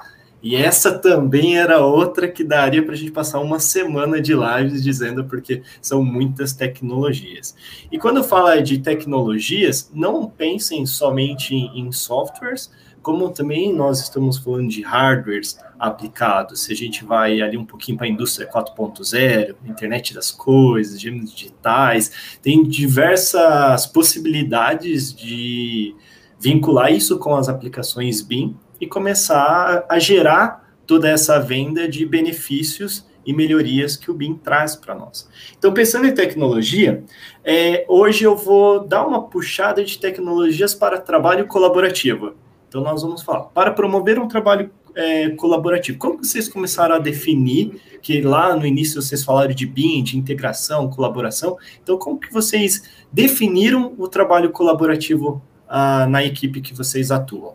[0.43, 4.83] E essa também era outra que daria para a gente passar uma semana de lives
[4.83, 7.55] dizendo, porque são muitas tecnologias.
[7.91, 12.71] E quando fala de tecnologias, não pensem somente em softwares,
[13.07, 17.97] como também nós estamos falando de hardwares aplicados, se a gente vai ali um pouquinho
[17.97, 25.95] para a indústria 4.0, internet das coisas, gêmeos digitais, tem diversas possibilidades de
[26.41, 33.07] vincular isso com as aplicações BIM e começar a gerar toda essa venda de benefícios
[33.25, 35.29] e melhorias que o BIM traz para nós.
[35.57, 37.05] Então, pensando em tecnologia,
[37.45, 42.35] é, hoje eu vou dar uma puxada de tecnologias para trabalho colaborativo.
[42.69, 47.81] Então, nós vamos falar, para promover um trabalho é, colaborativo, como vocês começaram a definir,
[48.01, 52.83] que lá no início vocês falaram de BIM, de integração, colaboração, então como que vocês
[53.13, 57.55] definiram o trabalho colaborativo ah, na equipe que vocês atuam?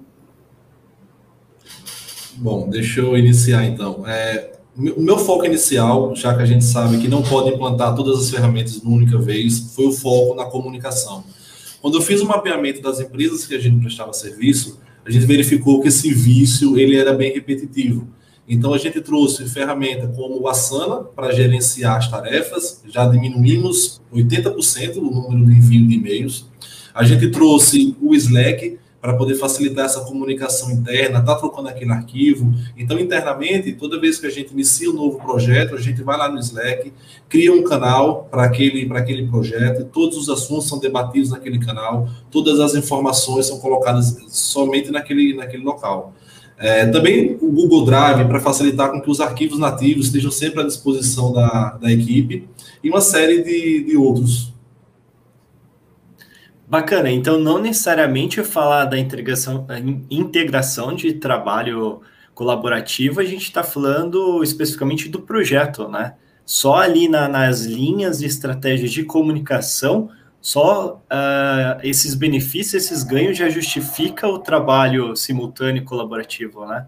[2.36, 4.08] Bom, deixa eu iniciar então.
[4.08, 8.20] É, o meu foco inicial, já que a gente sabe que não pode implantar todas
[8.20, 11.24] as ferramentas numa única vez, foi o foco na comunicação.
[11.82, 15.82] Quando eu fiz o mapeamento das empresas que a gente prestava serviço, a gente verificou
[15.82, 18.08] que esse vício ele era bem repetitivo.
[18.48, 24.98] Então a gente trouxe ferramenta como o Asana para gerenciar as tarefas, já diminuímos 80%
[24.98, 26.50] o número de envio de e-mails.
[26.94, 32.54] A gente trouxe o Slack para poder facilitar essa comunicação interna, tá trocando aquele arquivo.
[32.78, 36.30] Então, internamente, toda vez que a gente inicia um novo projeto, a gente vai lá
[36.30, 36.94] no Slack,
[37.28, 42.60] cria um canal para aquele, aquele projeto, todos os assuntos são debatidos naquele canal, todas
[42.60, 46.14] as informações são colocadas somente naquele, naquele local.
[46.62, 50.64] É, também o Google Drive para facilitar com que os arquivos nativos estejam sempre à
[50.64, 52.48] disposição da, da equipe
[52.84, 54.51] e uma série de, de outros.
[56.72, 59.68] Bacana, então não necessariamente falar da integração,
[60.10, 62.00] integração de trabalho
[62.34, 66.14] colaborativo, a gente está falando especificamente do projeto, né?
[66.46, 73.38] Só ali na, nas linhas de estratégias de comunicação, só uh, esses benefícios, esses ganhos
[73.38, 76.88] já justifica o trabalho simultâneo e colaborativo, né?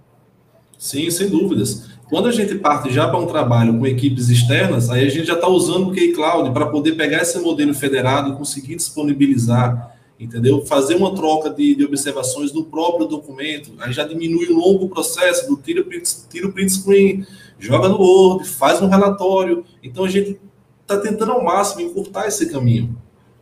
[0.78, 1.90] Sim, sem dúvidas.
[2.14, 5.34] Quando a gente parte já para um trabalho com equipes externas, aí a gente já
[5.34, 10.64] está usando o K-Cloud para poder pegar esse modelo federado e conseguir disponibilizar, entendeu?
[10.64, 15.48] Fazer uma troca de, de, observações no próprio documento, aí já diminui o longo processo
[15.48, 15.84] do tira
[16.30, 17.26] tira o print screen,
[17.58, 19.66] joga no Word, faz um relatório.
[19.82, 20.40] Então a gente
[20.84, 22.96] está tentando ao máximo encurtar esse caminho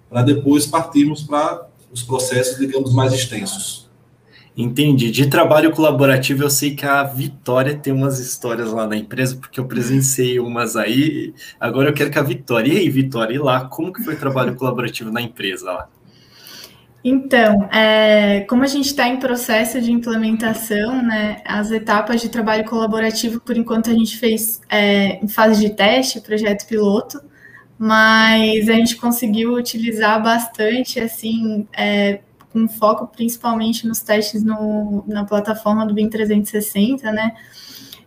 [0.10, 3.90] para depois partirmos para os processos, digamos, mais extensos.
[4.55, 5.09] Entendi.
[5.11, 9.59] De trabalho colaborativo, eu sei que a Vitória tem umas histórias lá na empresa, porque
[9.59, 11.33] eu presenciei umas aí.
[11.59, 12.73] Agora eu quero que a Vitória.
[12.73, 15.89] E aí, Vitória, e lá, como que foi o trabalho colaborativo na empresa lá?
[17.03, 22.63] Então, é, como a gente está em processo de implementação, né, as etapas de trabalho
[22.65, 27.19] colaborativo, por enquanto, a gente fez é, em fase de teste, projeto piloto,
[27.79, 32.19] mas a gente conseguiu utilizar bastante, assim, é,
[32.51, 37.35] com foco principalmente nos testes no, na plataforma do BIM 360, né?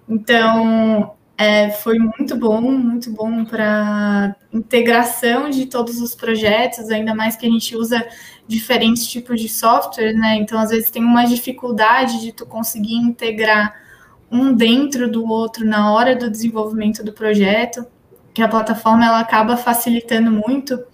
[0.08, 7.36] Então, é, foi muito bom, muito bom para integração de todos os projetos, ainda mais
[7.36, 8.06] que a gente usa
[8.46, 10.36] diferentes tipos de software, né?
[10.36, 13.74] Então, às vezes tem uma dificuldade de tu conseguir integrar
[14.30, 17.86] um dentro do outro na hora do desenvolvimento do projeto
[18.34, 20.84] que a plataforma ela acaba facilitando muito,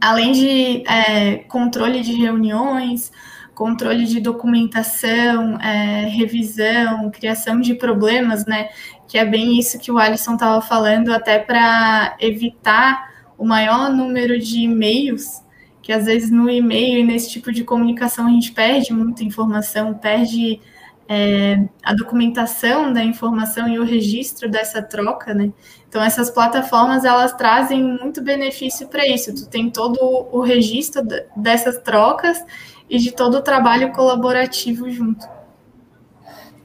[0.00, 3.10] além de é, controle de reuniões,
[3.54, 8.68] controle de documentação, é, revisão, criação de problemas, né?
[9.08, 14.38] Que é bem isso que o Alisson estava falando, até para evitar o maior número
[14.38, 15.42] de e-mails,
[15.82, 19.94] que às vezes no e-mail e nesse tipo de comunicação a gente perde muita informação,
[19.94, 20.60] perde
[21.08, 25.52] é, a documentação da informação e o registro dessa troca, né?
[25.88, 29.34] Então essas plataformas elas trazem muito benefício para isso.
[29.34, 31.02] Tu tem todo o registro
[31.36, 32.42] dessas trocas
[32.90, 35.26] e de todo o trabalho colaborativo junto.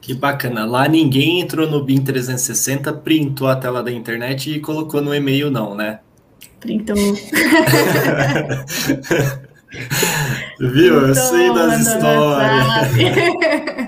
[0.00, 0.64] Que bacana.
[0.64, 5.48] Lá ninguém entrou no BIM 360, printou a tela da internet e colocou no e-mail,
[5.48, 6.00] não, né?
[6.58, 6.96] Printou.
[10.58, 11.06] Viu?
[11.06, 12.88] Eu sei das histórias.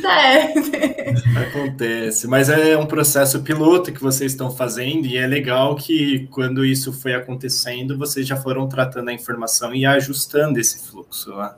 [0.05, 1.37] Acontece.
[1.37, 6.65] Acontece, mas é um processo piloto que vocês estão fazendo e é legal que quando
[6.65, 11.35] isso foi acontecendo, vocês já foram tratando a informação e ajustando esse fluxo.
[11.35, 11.51] Né?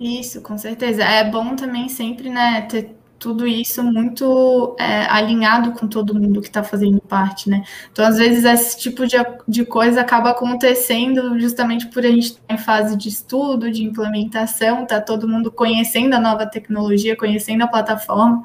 [0.00, 1.02] Isso, com certeza.
[1.02, 6.46] É bom também sempre, né, ter tudo isso muito é, alinhado com todo mundo que
[6.46, 7.64] está fazendo parte, né?
[7.90, 12.40] Então, às vezes, esse tipo de, de coisa acaba acontecendo justamente por a gente estar
[12.46, 17.62] tá em fase de estudo, de implementação, tá todo mundo conhecendo a nova tecnologia, conhecendo
[17.62, 18.44] a plataforma,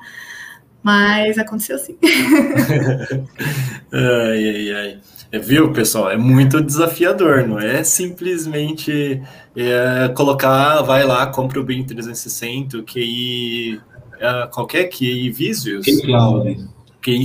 [0.81, 1.95] mas aconteceu sim.
[3.93, 4.99] ai, ai, ai.
[5.31, 6.11] É, viu, pessoal?
[6.11, 9.21] É muito desafiador, não é simplesmente
[9.55, 13.81] é, colocar, vai lá, compra o BIM 360, o QI
[14.15, 15.85] uh, qualquer QI Visuals.
[15.85, 16.69] QI Cloud.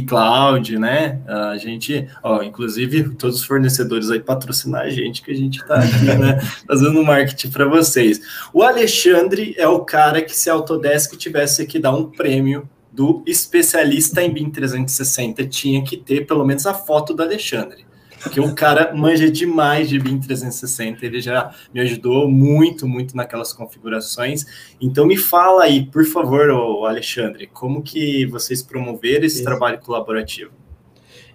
[0.07, 1.21] Cloud, né?
[1.27, 5.77] A gente, ó, inclusive, todos os fornecedores aí patrocinar a gente, que a gente está
[5.77, 6.41] aqui, né?
[6.67, 8.21] Fazendo marketing para vocês.
[8.53, 13.23] O Alexandre é o cara que, se a Autodesk tivesse que dar um prêmio do
[13.25, 17.88] especialista em BIM 360, tinha que ter pelo menos a foto do Alexandre
[18.23, 23.53] porque o cara manja demais de BIM 360, ele já me ajudou muito, muito naquelas
[23.53, 24.45] configurações.
[24.81, 26.51] Então me fala aí, por favor,
[26.87, 29.45] Alexandre, como que vocês promoveram esse Isso.
[29.45, 30.51] trabalho colaborativo?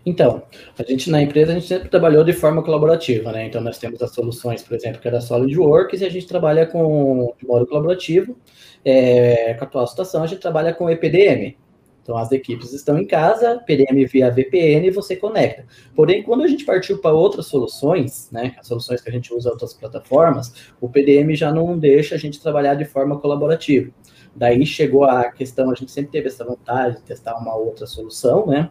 [0.06, 0.43] Então,
[0.78, 3.46] a gente na empresa a gente sempre trabalhou de forma colaborativa, né?
[3.46, 6.65] Então nós temos as soluções, por exemplo, que é da SolidWorks e a gente trabalha
[6.65, 8.36] com de modo colaborativo.
[8.84, 11.56] É, com a atual situação a gente trabalha com EPDM,
[12.04, 15.66] Então, as equipes estão em casa, PDM via VPN, você conecta.
[15.96, 19.48] Porém, quando a gente partiu para outras soluções, né, as soluções que a gente usa
[19.48, 23.89] em outras plataformas, o PDM já não deixa a gente trabalhar de forma colaborativa.
[24.36, 28.48] Daí chegou a questão, a gente sempre teve essa vontade de testar uma outra solução,
[28.48, 28.70] né?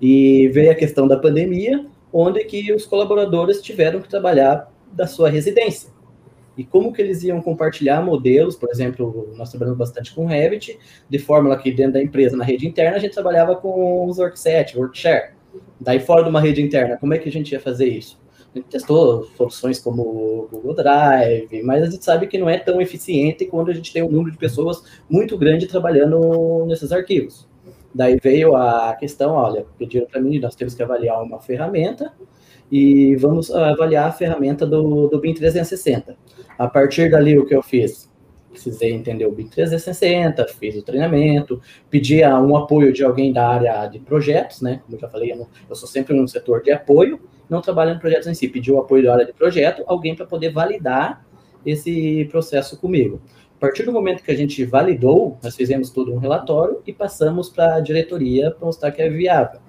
[0.00, 5.28] E veio a questão da pandemia, onde que os colaboradores tiveram que trabalhar da sua
[5.28, 5.91] residência
[6.56, 11.18] e como que eles iam compartilhar modelos, por exemplo, nós trabalhamos bastante com Revit, de
[11.18, 15.32] fórmula que dentro da empresa, na rede interna, a gente trabalhava com os workset, workshare.
[15.80, 18.20] Daí fora de uma rede interna, como é que a gente ia fazer isso?
[18.54, 22.82] A gente testou soluções como Google Drive, mas a gente sabe que não é tão
[22.82, 27.48] eficiente quando a gente tem um número de pessoas muito grande trabalhando nesses arquivos.
[27.94, 32.12] Daí veio a questão, olha, pediram para mim, nós temos que avaliar uma ferramenta,
[32.72, 36.16] e vamos avaliar a ferramenta do, do BIM 360.
[36.58, 38.10] A partir dali, o que eu fiz?
[38.50, 43.86] Precisei entender o BIM 360, fiz o treinamento, pedi um apoio de alguém da área
[43.88, 44.80] de projetos, né?
[44.86, 48.26] Como eu já falei, eu, sou sempre no setor de apoio, não trabalho em projetos
[48.26, 48.48] em si.
[48.48, 51.26] Pedi o apoio da área de projeto, alguém para poder validar
[51.66, 53.20] esse processo comigo.
[53.54, 57.50] A partir do momento que a gente validou, nós fizemos todo um relatório e passamos
[57.50, 59.60] para a diretoria para mostrar que é viável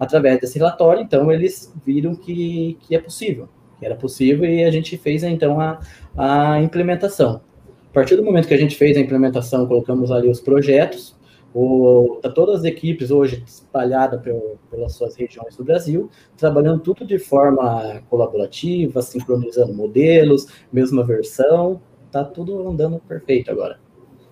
[0.00, 4.70] através desse relatório, então, eles viram que, que é possível, que era possível, e a
[4.70, 5.78] gente fez, então, a,
[6.16, 7.42] a implementação.
[7.90, 11.14] A partir do momento que a gente fez a implementação, colocamos ali os projetos,
[11.52, 14.22] o, tá todas as equipes hoje espalhadas
[14.70, 22.24] pelas suas regiões do Brasil, trabalhando tudo de forma colaborativa, sincronizando modelos, mesma versão, tá
[22.24, 23.78] tudo andando perfeito agora.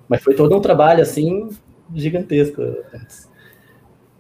[0.09, 1.51] Mas foi todo um trabalho, assim,
[1.95, 2.63] gigantesco
[2.95, 3.28] antes.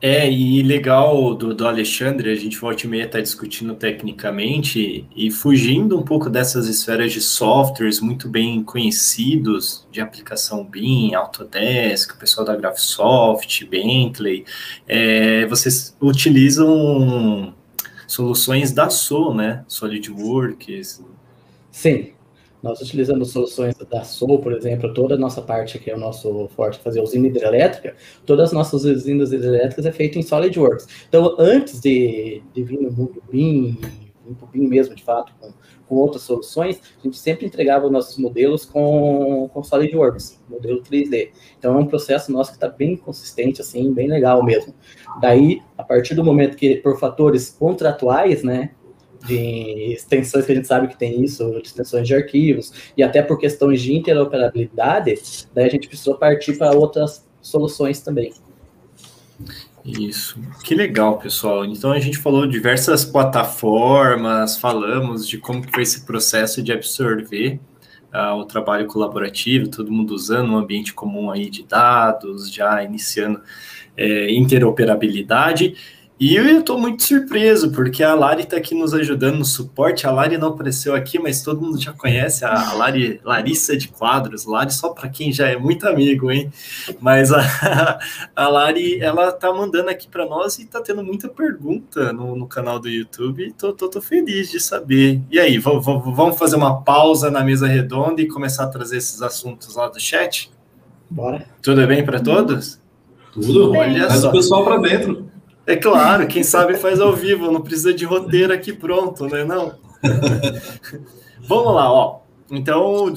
[0.00, 5.28] É, e legal do, do Alexandre, a gente volta e meia está discutindo tecnicamente e
[5.28, 12.16] fugindo um pouco dessas esferas de softwares muito bem conhecidos, de aplicação BIM, Autodesk, o
[12.16, 14.44] pessoal da Graphisoft, Bentley,
[14.86, 17.52] é, vocês utilizam
[18.06, 19.64] soluções da SO, né?
[19.66, 21.02] SolidWorks.
[21.72, 22.12] Sim,
[22.62, 26.48] nós utilizamos soluções da SOL, por exemplo, toda a nossa parte, que é o nosso
[26.48, 27.94] forte, fazer usina hidrelétrica,
[28.26, 30.86] todas as nossas usinas hidrelétricas é feito em SolidWorks.
[31.08, 33.78] Então, antes de, de vir no mundo BIM,
[34.42, 35.52] o BIM mesmo, de fato, com,
[35.86, 41.30] com, outras soluções, a gente sempre entregava os nossos modelos com, com SolidWorks, modelo 3D.
[41.58, 44.74] Então, é um processo nosso que está bem consistente, assim, bem legal mesmo.
[45.20, 48.72] Daí, a partir do momento que, por fatores contratuais, né,
[49.28, 53.22] de extensões que a gente sabe que tem isso, de extensões de arquivos, e até
[53.22, 55.14] por questões de interoperabilidade,
[55.54, 58.32] daí a gente precisou partir para outras soluções também.
[59.84, 61.64] Isso, que legal, pessoal.
[61.64, 67.60] Então a gente falou diversas plataformas, falamos de como foi esse processo de absorver
[68.12, 73.40] uh, o trabalho colaborativo, todo mundo usando um ambiente comum aí de dados, já iniciando
[73.96, 75.74] é, interoperabilidade.
[76.20, 80.04] E eu estou muito surpreso, porque a Lari está aqui nos ajudando no suporte.
[80.04, 84.44] A Lari não apareceu aqui, mas todo mundo já conhece a Lari, Larissa de Quadros.
[84.44, 86.50] Lari só para quem já é muito amigo, hein?
[87.00, 88.00] Mas a,
[88.34, 92.48] a Lari, ela tá mandando aqui para nós e está tendo muita pergunta no, no
[92.48, 93.54] canal do YouTube.
[93.56, 95.20] Tô, tô, tô, feliz de saber.
[95.30, 99.76] E aí, vamos fazer uma pausa na mesa redonda e começar a trazer esses assuntos
[99.76, 100.50] lá do chat?
[101.08, 101.46] Bora.
[101.62, 102.80] Tudo bem para todos?
[103.32, 103.70] Tudo.
[103.70, 104.30] Olha só.
[104.30, 105.37] o pessoal para dentro.
[105.68, 109.44] É claro, quem sabe faz ao vivo, não precisa de roteiro aqui pronto, né?
[109.44, 109.74] Não.
[111.46, 112.20] Vamos lá, ó.
[112.50, 113.12] Então,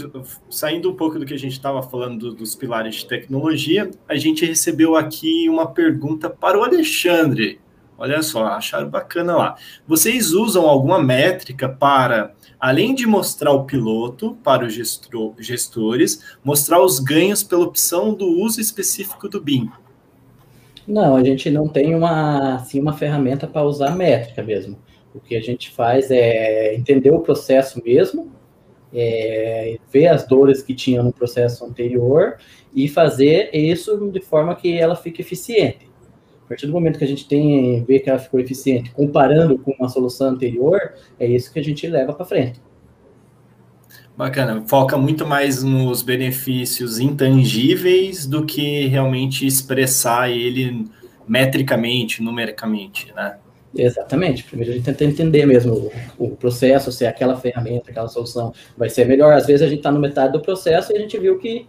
[0.50, 4.46] saindo um pouco do que a gente estava falando dos pilares de tecnologia, a gente
[4.46, 7.62] recebeu aqui uma pergunta para o Alexandre.
[7.98, 9.56] Olha só, acharam bacana lá.
[9.88, 17.00] Vocês usam alguma métrica para, além de mostrar o piloto para os gestores, mostrar os
[17.00, 19.72] ganhos pela opção do uso específico do BIM?
[20.92, 24.78] Não, a gente não tem uma, assim, uma ferramenta para usar métrica mesmo.
[25.16, 28.30] O que a gente faz é entender o processo mesmo,
[28.94, 32.36] é, ver as dores que tinha no processo anterior
[32.76, 35.90] e fazer isso de forma que ela fique eficiente.
[36.44, 39.72] A partir do momento que a gente tem ver que ela ficou eficiente, comparando com
[39.72, 42.60] uma solução anterior, é isso que a gente leva para frente.
[44.18, 50.88] Bacana, foca muito mais nos benefícios intangíveis do que realmente expressar ele
[51.28, 53.38] metricamente, numericamente, né?
[53.74, 54.44] Exatamente.
[54.44, 58.90] Primeiro a gente tenta entender mesmo o, o, processo, se aquela ferramenta, aquela solução vai
[58.90, 59.34] ser melhor.
[59.34, 61.66] Às vezes a gente está no metade do processo e a gente viu que,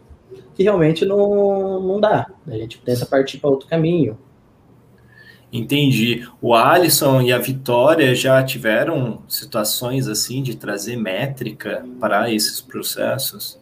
[0.54, 2.26] que realmente não, não dá.
[2.46, 4.18] A gente tenta partir para outro caminho.
[5.52, 6.26] Entendi.
[6.40, 13.60] O Alisson e a Vitória já tiveram situações assim de trazer métrica para esses processos?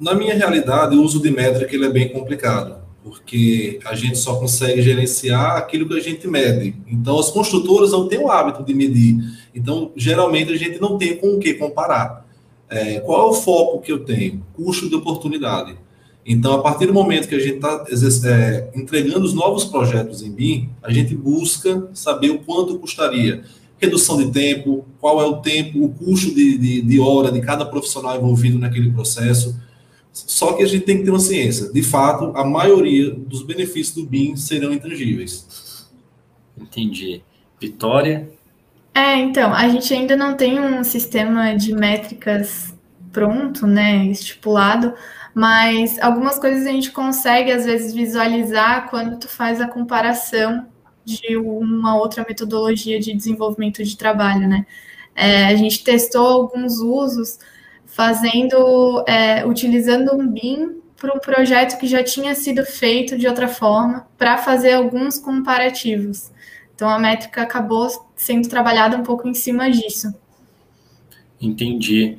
[0.00, 2.80] Na minha realidade, o uso de métrica ele é bem complicado.
[3.02, 6.76] porque a gente só consegue gerenciar aquilo que a gente mede.
[6.86, 9.16] Então, as construtoras não têm o hábito de medir.
[9.54, 12.26] Então, geralmente, a gente não tem com o que comparar.
[12.68, 14.44] É, qual é o foco que eu tenho?
[14.54, 15.76] Custo de oportunidade.
[16.24, 17.84] Então, a partir do momento que a gente está
[18.26, 23.42] é, entregando os novos projetos em BIM, a gente busca saber o quanto custaria.
[23.78, 27.64] Redução de tempo, qual é o tempo, o custo de, de, de hora de cada
[27.64, 29.58] profissional envolvido naquele processo
[30.12, 31.72] só que a gente tem que ter uma ciência.
[31.72, 35.88] De fato, a maioria dos benefícios do BIM serão intangíveis.
[36.58, 37.22] Entendi.
[37.60, 38.28] Vitória?
[38.94, 42.74] É, então, a gente ainda não tem um sistema de métricas
[43.12, 44.94] pronto, né, estipulado,
[45.34, 50.66] mas algumas coisas a gente consegue, às vezes, visualizar quando tu faz a comparação
[51.04, 54.66] de uma outra metodologia de desenvolvimento de trabalho, né.
[55.14, 57.38] É, a gente testou alguns usos
[57.84, 63.48] fazendo, é, utilizando um BIM para um projeto que já tinha sido feito de outra
[63.48, 66.30] forma, para fazer alguns comparativos.
[66.74, 70.14] Então a métrica acabou sendo trabalhada um pouco em cima disso.
[71.40, 72.18] Entendi.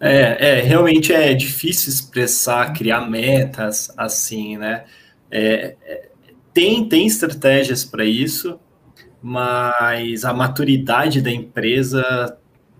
[0.00, 4.84] É, é realmente é difícil expressar, criar metas assim, né?
[5.30, 6.08] É, é,
[6.54, 8.58] tem, tem estratégias para isso,
[9.22, 12.36] mas a maturidade da empresa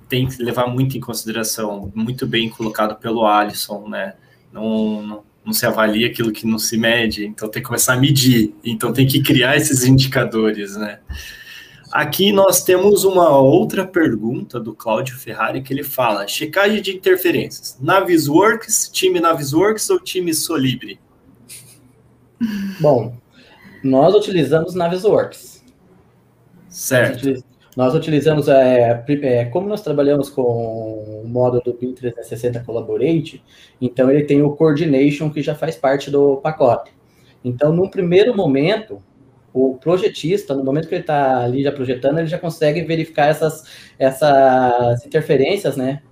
[0.09, 4.15] tem que levar muito em consideração, muito bem colocado pelo Alisson, né?
[4.53, 7.97] Não, não, não, se avalia aquilo que não se mede, então tem que começar a
[7.97, 11.01] medir, então tem que criar esses indicadores, né?
[11.99, 17.77] Aqui nós temos uma outra pergunta do Cláudio Ferrari que ele fala: checagem de interferências.
[17.81, 21.01] Navisworks, time Navisworks ou time Solibre?
[22.79, 23.17] Bom,
[23.83, 25.65] nós utilizamos Navisworks.
[26.69, 27.43] Certo.
[27.77, 33.43] Nós utilizamos, é, é, como nós trabalhamos com o módulo do BIM 360 Collaborate,
[33.81, 36.93] então ele tem o Coordination que já faz parte do pacote.
[37.45, 39.03] Então, num primeiro momento,
[39.53, 43.65] o projetista, no momento que ele está ali já projetando, ele já consegue verificar essas,
[43.99, 46.03] essas interferências, né?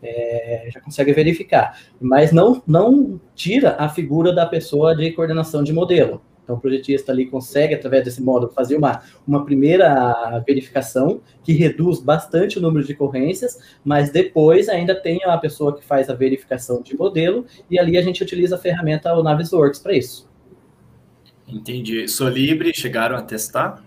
[0.00, 5.72] É, já consegue verificar, mas não, não tira a figura da pessoa de coordenação de
[5.72, 6.22] modelo.
[6.48, 12.00] Então, o projetista ali consegue, através desse módulo, fazer uma, uma primeira verificação que reduz
[12.00, 16.80] bastante o número de ocorrências, mas depois ainda tem a pessoa que faz a verificação
[16.80, 20.26] de modelo, e ali a gente utiliza a ferramenta Navisworks para isso.
[21.48, 22.06] Entendi.
[22.08, 23.82] Solibre, chegaram a testar?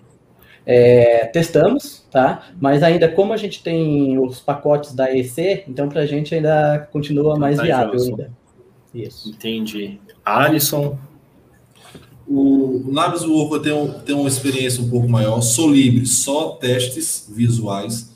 [0.65, 2.49] É, testamos, tá?
[2.59, 6.87] Mas ainda como a gente tem os pacotes da EC, então para a gente ainda
[6.91, 8.31] continua mais viável ainda.
[8.93, 9.29] Isso.
[9.29, 9.99] Entendi.
[10.23, 10.97] Alisson,
[12.27, 13.73] o Navis Work tem,
[14.05, 18.11] tem uma experiência um pouco maior, sou livre, só testes visuais.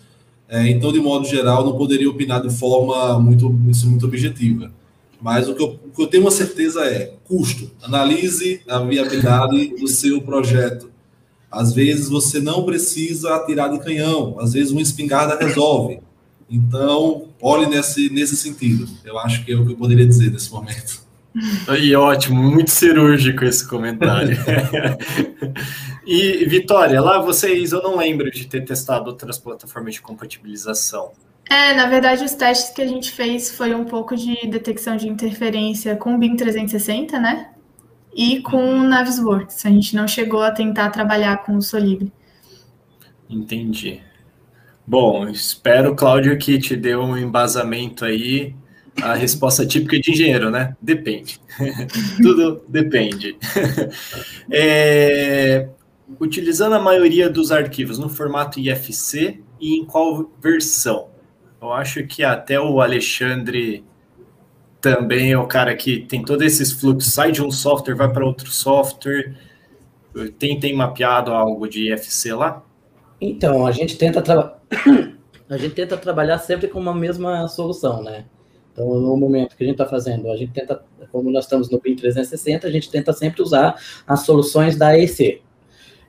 [0.47, 4.71] É, então, de modo geral, não poderia opinar de forma muito, muito objetiva.
[5.25, 7.71] Mas o que, eu, o que eu tenho uma certeza é custo.
[7.81, 10.91] Analise a viabilidade do seu projeto.
[11.49, 15.99] Às vezes você não precisa atirar de canhão, às vezes uma espingarda resolve.
[16.47, 18.87] Então, olhe nesse, nesse sentido.
[19.03, 21.03] Eu acho que é o que eu poderia dizer nesse momento.
[21.81, 24.37] E ótimo, muito cirúrgico esse comentário.
[26.05, 31.13] e Vitória, lá vocês, eu não lembro de ter testado outras plataformas de compatibilização.
[31.49, 35.07] É, na verdade, os testes que a gente fez foi um pouco de detecção de
[35.07, 37.51] interferência com o BIM 360, né?
[38.13, 39.65] E com o Navisworks.
[39.65, 42.11] A gente não chegou a tentar trabalhar com o Solibre.
[43.29, 44.01] Entendi.
[44.87, 48.55] Bom, espero, Cláudio, que te deu um embasamento aí
[49.01, 50.75] a resposta típica de engenheiro, né?
[50.81, 51.39] Depende.
[52.21, 53.35] Tudo depende.
[54.49, 55.67] é,
[56.19, 61.14] utilizando a maioria dos arquivos no formato IFC e em qual versão?
[61.61, 63.83] Eu acho que até o Alexandre
[64.81, 68.25] também é o cara que tem todos esses fluxos, sai de um software, vai para
[68.25, 69.35] outro software.
[70.37, 72.63] Tem, tem mapeado algo de IFC lá?
[73.19, 74.61] Então, a gente tenta trabalhar.
[75.49, 78.25] a gente tenta trabalhar sempre com uma mesma solução, né?
[78.71, 81.79] Então, no momento que a gente está fazendo, a gente tenta, como nós estamos no
[81.79, 83.75] BIM 360, a gente tenta sempre usar
[84.05, 85.41] as soluções da AEC.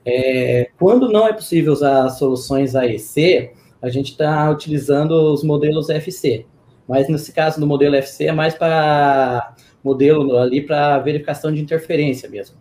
[0.05, 5.89] É, quando não é possível usar as soluções AEC, a gente está utilizando os modelos
[5.89, 6.45] FC.
[6.87, 12.29] Mas nesse caso do modelo FC é mais para modelo ali para verificação de interferência
[12.29, 12.57] mesmo.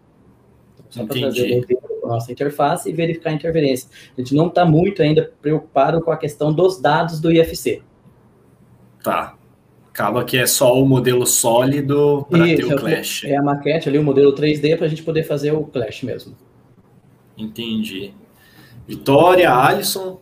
[0.90, 1.66] Só para trazer
[2.04, 3.88] a nossa interface e verificar a interferência.
[4.16, 7.82] A gente não está muito ainda preocupado com a questão dos dados do IFC.
[9.02, 9.34] Tá.
[9.88, 13.24] Acaba que é só o modelo sólido para ter o Clash.
[13.24, 16.36] É a maquete ali, o modelo 3D, para a gente poder fazer o Clash mesmo.
[17.36, 18.12] Entendi.
[18.86, 20.20] Vitória, Alisson.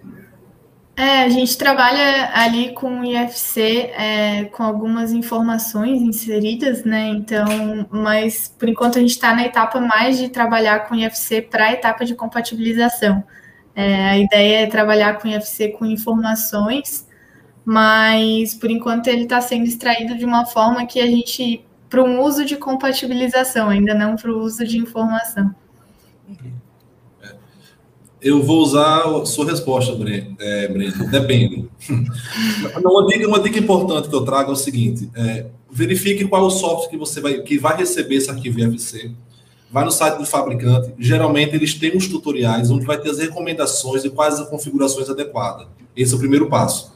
[0.97, 7.09] É, a gente trabalha ali com o IFC é, com algumas informações inseridas, né?
[7.09, 11.43] Então, mas por enquanto a gente está na etapa mais de trabalhar com o IFC
[11.43, 13.25] para a etapa de compatibilização.
[13.75, 17.09] É, a ideia é trabalhar com o IFC com informações,
[17.65, 22.21] mas por enquanto ele está sendo extraído de uma forma que a gente para um
[22.23, 25.55] uso de compatibilização, ainda não para o uso de informação.
[28.25, 30.35] Eu vou usar a sua resposta, Breno.
[30.41, 31.11] É, Breno.
[31.11, 31.69] Depende.
[32.83, 36.47] uma, dica, uma dica importante que eu trago é o seguinte: é, verifique qual é
[36.47, 39.11] o software que você vai, que vai receber esse arquivo IFC.
[39.71, 40.95] Vai no site do fabricante.
[40.99, 45.67] Geralmente eles têm uns tutoriais onde vai ter as recomendações de quais as configurações adequadas.
[45.95, 46.95] Esse é o primeiro passo.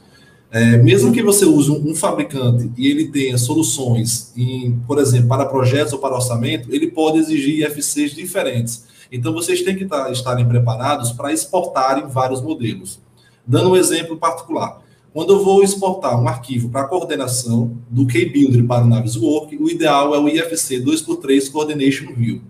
[0.50, 5.28] É, mesmo que você use um, um, fabricante e ele tenha soluções, em, por exemplo,
[5.28, 8.87] para projetos ou para orçamento, ele pode exigir IFCs diferentes.
[9.10, 13.00] Então, vocês têm que estar, estarem preparados para exportarem vários modelos.
[13.46, 14.82] Dando um exemplo particular.
[15.12, 20.14] Quando eu vou exportar um arquivo para coordenação do KeyBuilder para o Naviswork, o ideal
[20.14, 22.42] é o IFC 2x3 Coordination View.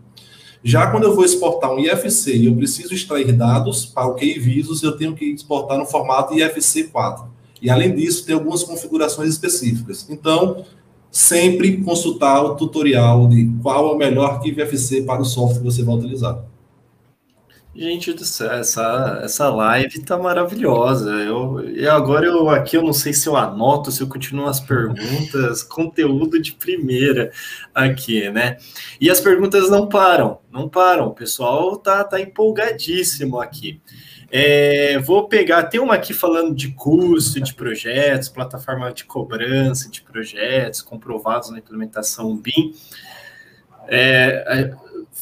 [0.62, 4.82] Já quando eu vou exportar um IFC e eu preciso extrair dados para o KeyVisus,
[4.82, 7.26] eu tenho que exportar no formato IFC 4.
[7.62, 10.06] E além disso, tem algumas configurações específicas.
[10.10, 10.64] Então,
[11.10, 15.64] sempre consultar o tutorial de qual é o melhor arquivo IFC para o software que
[15.64, 16.44] você vai utilizar.
[17.78, 21.10] Gente do céu, essa, essa live tá maravilhosa.
[21.10, 24.58] Eu, e agora eu aqui eu não sei se eu anoto, se eu continuo as
[24.58, 27.30] perguntas, conteúdo de primeira
[27.72, 28.56] aqui, né?
[29.00, 31.06] E as perguntas não param, não param.
[31.06, 33.80] O pessoal tá, tá empolgadíssimo aqui.
[34.30, 40.02] É, vou pegar, tem uma aqui falando de custo de projetos, plataforma de cobrança de
[40.02, 42.74] projetos comprovados na implementação BIM.
[43.88, 44.74] É,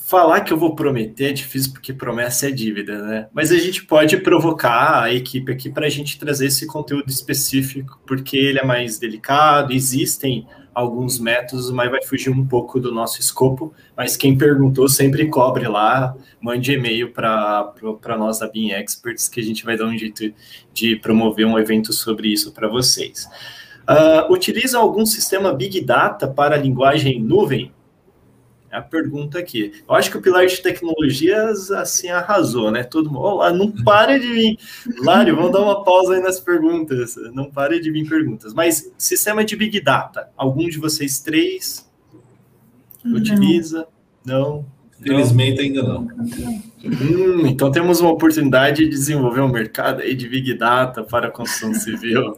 [0.07, 3.29] falar que eu vou prometer é difícil porque promessa é dívida, né?
[3.33, 8.01] Mas a gente pode provocar a equipe aqui para a gente trazer esse conteúdo específico,
[8.07, 10.47] porque ele é mais delicado, existem
[10.77, 13.73] alguns métodos, mas vai fugir um pouco do nosso escopo.
[13.97, 17.73] Mas quem perguntou, sempre cobre lá, mande e-mail para
[18.19, 20.35] nós da Bean Experts, que a gente vai dar um jeito
[20.75, 23.27] de promover um evento sobre isso para vocês.
[23.89, 27.73] Uh, utiliza algum sistema Big Data para linguagem nuvem?
[28.77, 29.73] A pergunta aqui.
[29.89, 32.85] Eu acho que o pilar de tecnologias, assim, arrasou, né?
[32.85, 34.59] Todo mundo, olá, não para de vir.
[34.99, 37.17] Lário, vamos dar uma pausa aí nas perguntas.
[37.33, 38.53] Não pare de vir perguntas.
[38.53, 41.89] Mas sistema de Big Data, algum de vocês três
[43.03, 43.17] não.
[43.17, 43.87] utiliza?
[44.25, 44.67] Não?
[45.01, 46.09] Infelizmente ainda não.
[46.85, 51.31] Hum, então temos uma oportunidade de desenvolver um mercado aí de Big Data para a
[51.31, 52.37] construção civil.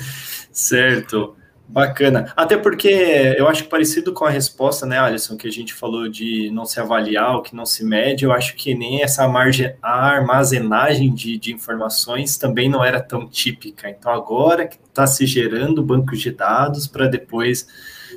[0.52, 1.34] certo.
[1.70, 2.32] Bacana.
[2.34, 6.08] Até porque eu acho que parecido com a resposta, né, Alisson, que a gente falou
[6.08, 9.74] de não se avaliar, o que não se mede, eu acho que nem essa margem,
[9.82, 13.90] a armazenagem de, de informações também não era tão típica.
[13.90, 17.68] Então, agora que está se gerando bancos de dados para depois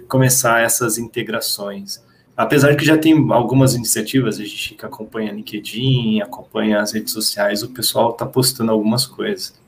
[0.07, 2.01] começar essas integrações.
[2.37, 7.61] Apesar que já tem algumas iniciativas, a gente que acompanha LinkedIn, acompanha as redes sociais,
[7.63, 9.59] o pessoal está postando algumas coisas.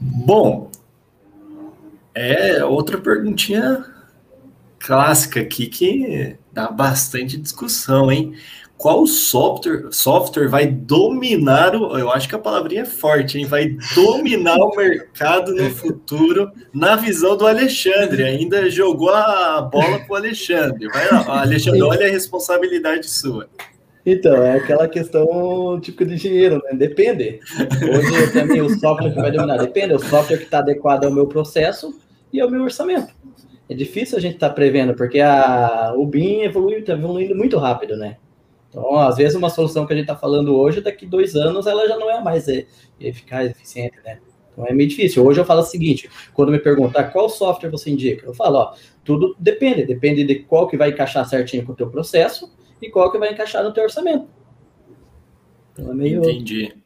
[0.00, 0.70] Bom,
[2.20, 3.82] é outra perguntinha
[4.78, 8.34] clássica aqui que dá bastante discussão, hein?
[8.76, 11.98] Qual software, software vai dominar o.
[11.98, 13.44] Eu acho que a palavrinha é forte, hein?
[13.44, 18.22] Vai dominar o mercado no futuro, na visão do Alexandre.
[18.24, 20.88] Ainda jogou a bola para o Alexandre.
[20.88, 23.48] Vai lá, Alexandre, olha a responsabilidade sua.
[24.04, 26.72] Então, é aquela questão típica de dinheiro, né?
[26.74, 27.40] Depende.
[27.82, 29.58] Hoje também o software que vai dominar.
[29.58, 31.94] Depende, o software que está adequado ao meu processo
[32.32, 33.14] e ao meu orçamento.
[33.68, 37.56] É difícil a gente estar tá prevendo, porque a, o BIM evolui, está evoluindo muito
[37.56, 38.16] rápido, né?
[38.68, 41.88] Então, às vezes, uma solução que a gente está falando hoje, daqui dois anos, ela
[41.88, 42.46] já não é mais
[43.00, 44.18] eficaz, eficiente, né?
[44.52, 45.24] Então, é meio difícil.
[45.24, 48.74] Hoje eu falo o seguinte, quando me perguntar qual software você indica, eu falo, ó,
[49.04, 53.10] tudo depende, depende de qual que vai encaixar certinho com o teu processo, e qual
[53.12, 54.26] que vai encaixar no teu orçamento.
[55.72, 56.18] Então é meio...
[56.18, 56.79] Entendi.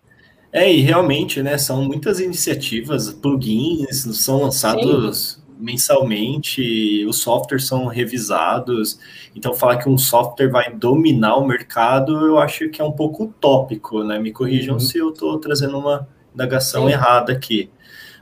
[0.54, 5.42] É, e realmente, né, são muitas iniciativas, plugins são lançados Sim.
[5.58, 9.00] mensalmente, os softwares são revisados,
[9.34, 13.24] então falar que um software vai dominar o mercado, eu acho que é um pouco
[13.24, 14.80] utópico, né, me corrijam uhum.
[14.80, 16.92] se eu estou trazendo uma indagação Sim.
[16.92, 17.68] errada aqui,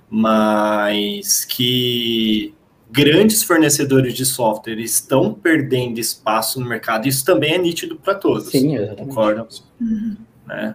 [0.09, 2.55] mas que
[2.91, 8.49] grandes fornecedores de software estão perdendo espaço no mercado, isso também é nítido para todos.
[8.49, 9.07] Sim, exatamente.
[9.07, 9.47] Concordam?
[9.78, 10.16] Uhum.
[10.47, 10.74] Né?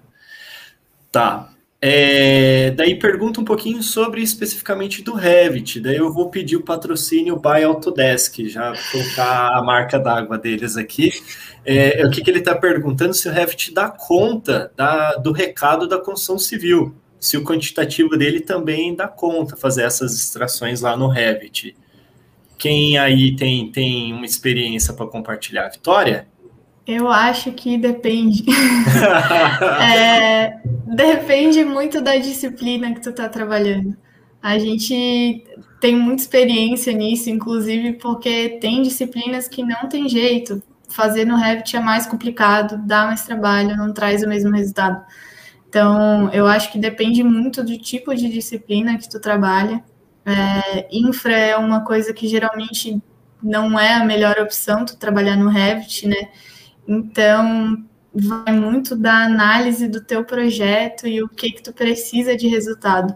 [1.17, 1.49] Tá.
[1.81, 5.79] É, daí pergunta um pouquinho sobre especificamente do Revit.
[5.79, 11.11] Daí eu vou pedir o patrocínio by Autodesk, já colocar a marca d'água deles aqui.
[11.65, 15.87] É, o que, que ele está perguntando se o Revit dá conta da, do recado
[15.87, 16.95] da construção civil.
[17.19, 21.75] se o quantitativo dele também dá conta fazer essas extrações lá no Revit.
[22.59, 25.69] Quem aí tem, tem uma experiência para compartilhar?
[25.69, 26.27] Vitória?
[26.87, 28.45] Eu acho que depende.
[29.83, 33.97] é, depende muito da disciplina que tu está trabalhando.
[34.41, 35.43] A gente
[35.81, 40.63] tem muita experiência nisso, inclusive porque tem disciplinas que não tem jeito.
[40.87, 45.03] Fazer no Revit é mais complicado, dá mais trabalho, não traz o mesmo resultado.
[45.67, 49.83] Então, eu acho que depende muito do tipo de disciplina que tu trabalha.
[50.25, 53.01] É, infra é uma coisa que geralmente
[53.43, 56.29] não é a melhor opção tu trabalhar no Revit, né?
[56.87, 57.83] Então,
[58.13, 63.15] vai muito da análise do teu projeto e o que que tu precisa de resultado.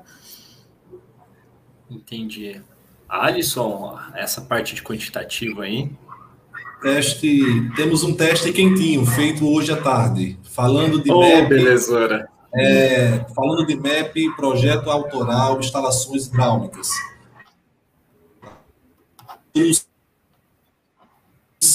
[1.89, 2.61] Entendi.
[3.07, 5.91] Alisson, essa parte de quantitativo aí.
[6.82, 12.28] Teste, temos um teste quentinho feito hoje à tarde, falando de oh, map, belezura.
[12.53, 16.89] É, falando de map, projeto autoral, instalações hidráulicas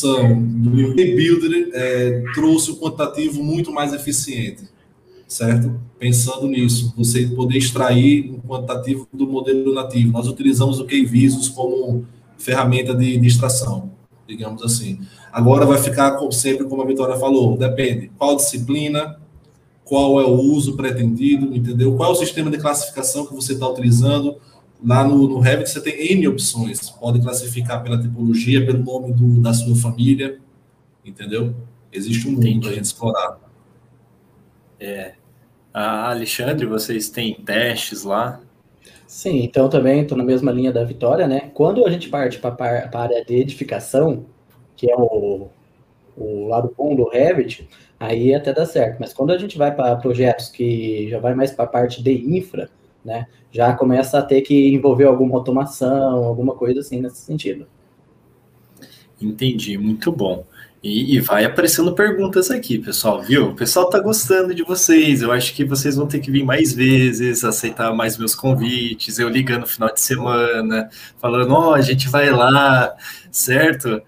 [0.03, 4.65] do Builder é, trouxe o quantitativo muito mais eficiente,
[5.27, 5.81] certo?
[5.99, 10.13] Pensando nisso, você poder extrair o quantitativo do modelo nativo.
[10.13, 12.05] Nós utilizamos o KVisus como
[12.37, 13.91] ferramenta de, de extração,
[14.27, 15.01] digamos assim.
[15.33, 19.19] Agora vai ficar sempre, como a Vitória falou, depende qual disciplina,
[19.85, 21.95] qual é o uso pretendido, entendeu?
[21.95, 24.37] Qual é o sistema de classificação que você está utilizando,
[24.85, 26.91] Lá no, no Revit você tem N opções.
[26.91, 30.39] Pode classificar pela tipologia, pelo nome do, da sua família,
[31.05, 31.55] entendeu?
[31.93, 33.39] Existe um mundo para a gente explorar.
[34.79, 35.15] É.
[35.73, 38.41] Ah, Alexandre, vocês têm testes lá?
[39.07, 41.51] Sim, então também estou na mesma linha da Vitória, né?
[41.55, 44.27] Quando a gente parte para a área de edificação,
[44.75, 45.49] que é o,
[46.17, 47.69] o lado bom do Revit,
[48.01, 48.99] aí até dá certo.
[48.99, 52.13] Mas quando a gente vai para projetos que já vai mais para a parte de
[52.37, 52.69] infra,
[53.07, 53.27] né?
[53.53, 57.67] Já começa a ter que envolver alguma automação, alguma coisa assim nesse sentido.
[59.23, 60.45] Entendi, muito bom.
[60.83, 63.49] E, e, vai aparecendo perguntas aqui, pessoal, viu?
[63.49, 65.23] O pessoal tá gostando de vocês.
[65.23, 69.29] Eu acho que vocês vão ter que vir mais vezes, aceitar mais meus convites, eu
[69.29, 70.89] ligando no final de semana,
[71.19, 72.95] falando, ó, oh, a gente vai lá,
[73.33, 74.01] certo?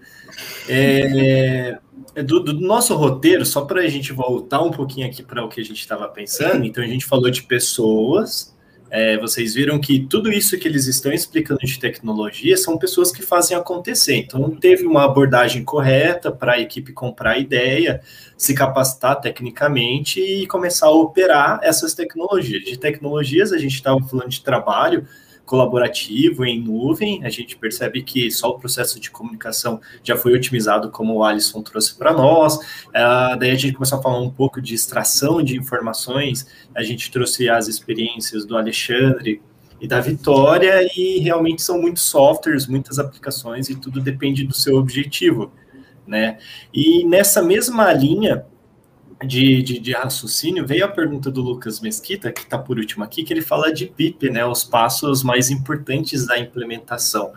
[0.69, 1.77] É,
[2.23, 5.59] do, do, nosso roteiro, só para a gente voltar um pouquinho aqui para o que
[5.59, 8.55] a gente estava pensando, então a gente falou de pessoas,
[8.89, 13.21] é, vocês viram que tudo isso que eles estão explicando de tecnologia são pessoas que
[13.21, 14.15] fazem acontecer.
[14.15, 18.01] Então, teve uma abordagem correta para a equipe comprar a ideia,
[18.37, 22.63] se capacitar tecnicamente e começar a operar essas tecnologias.
[22.63, 25.05] De tecnologias, a gente estava falando de trabalho,
[25.49, 30.91] colaborativo em nuvem, a gente percebe que só o processo de comunicação já foi otimizado,
[30.91, 32.57] como o Alisson trouxe para nós.
[32.57, 36.45] Uh, daí a gente começou a falar um pouco de extração de informações,
[36.75, 39.41] a gente trouxe as experiências do Alexandre
[39.81, 44.75] e da Vitória, e realmente são muitos softwares, muitas aplicações, e tudo depende do seu
[44.75, 45.51] objetivo.
[46.05, 46.37] Né?
[46.71, 48.45] E nessa mesma linha,
[49.25, 53.23] de, de, de, raciocínio, veio a pergunta do Lucas Mesquita, que está por último aqui,
[53.23, 57.33] que ele fala de PIP, né, os passos mais importantes da implementação.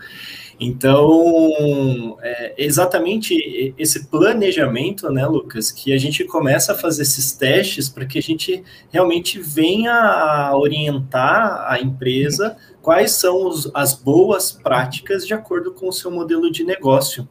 [0.61, 7.89] Então, é exatamente esse planejamento, né, Lucas, que a gente começa a fazer esses testes
[7.89, 14.53] para que a gente realmente venha a orientar a empresa quais são os, as boas
[14.53, 17.28] práticas de acordo com o seu modelo de negócio.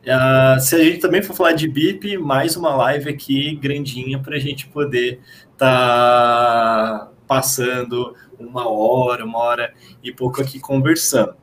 [0.00, 4.36] Uh, se a gente também for falar de BIP, mais uma live aqui grandinha para
[4.36, 5.20] a gente poder
[5.52, 11.34] estar tá passando uma hora, uma hora e pouco aqui conversando.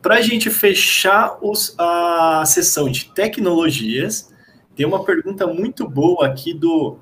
[0.00, 4.32] Para a gente fechar os, a sessão de tecnologias,
[4.76, 6.98] tem uma pergunta muito boa aqui do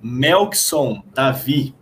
[0.00, 1.74] Melkson Davi.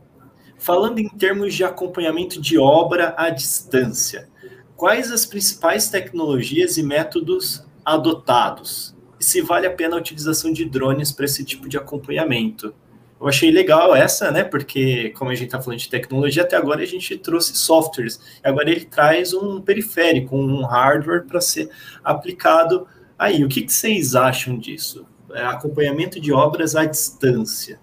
[0.58, 4.28] Falando em termos de acompanhamento de obra à distância,
[4.74, 10.64] quais as principais tecnologias e métodos adotados e se vale a pena a utilização de
[10.64, 12.74] drones para esse tipo de acompanhamento.
[13.20, 14.42] Eu achei legal essa, né?
[14.42, 18.18] Porque, como a gente está falando de tecnologia, até agora a gente trouxe softwares.
[18.42, 21.68] Agora ele traz um periférico, um hardware para ser
[22.02, 22.86] aplicado
[23.18, 23.44] aí.
[23.44, 25.06] O que, que vocês acham disso?
[25.32, 27.78] É acompanhamento de obras à distância.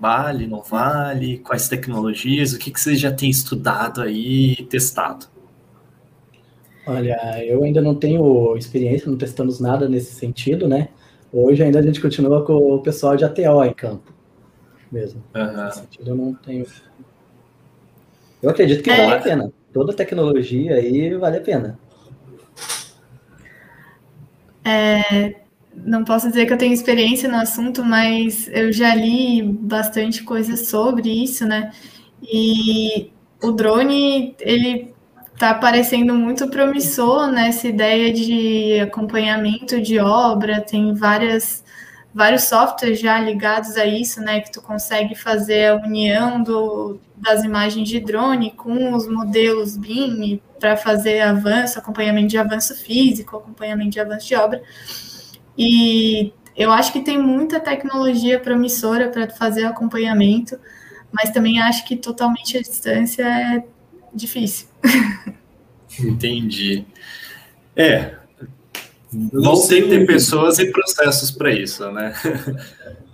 [0.00, 1.38] Vale, não vale?
[1.38, 2.54] Quais tecnologias?
[2.54, 5.33] O que, que vocês já têm estudado aí testado?
[6.86, 10.88] Olha, eu ainda não tenho experiência, não testamos nada nesse sentido, né?
[11.32, 14.12] Hoje ainda a gente continua com o pessoal de ATO em campo,
[14.92, 15.22] mesmo.
[15.34, 15.64] Uhum.
[15.64, 16.66] Nesse sentido eu não tenho.
[18.42, 18.96] Eu acredito que é.
[18.96, 19.52] vale a pena.
[19.72, 21.78] Toda tecnologia aí vale a pena.
[24.64, 25.34] É,
[25.74, 30.56] não posso dizer que eu tenho experiência no assunto, mas eu já li bastante coisa
[30.56, 31.72] sobre isso, né?
[32.22, 33.10] E
[33.42, 34.93] o drone, ele
[35.38, 41.64] tá parecendo muito promissor nessa ideia de acompanhamento de obra, tem várias
[42.14, 47.42] vários softwares já ligados a isso, né, que tu consegue fazer a união do, das
[47.42, 53.90] imagens de drone com os modelos BIM para fazer avanço, acompanhamento de avanço físico, acompanhamento
[53.90, 54.62] de avanço de obra.
[55.58, 60.56] E eu acho que tem muita tecnologia promissora para fazer acompanhamento,
[61.12, 63.64] mas também acho que totalmente à distância é
[64.14, 64.68] difícil.
[66.00, 66.84] Entendi.
[67.76, 68.14] É,
[69.32, 72.14] vão ter que ter pessoas e processos para isso, né?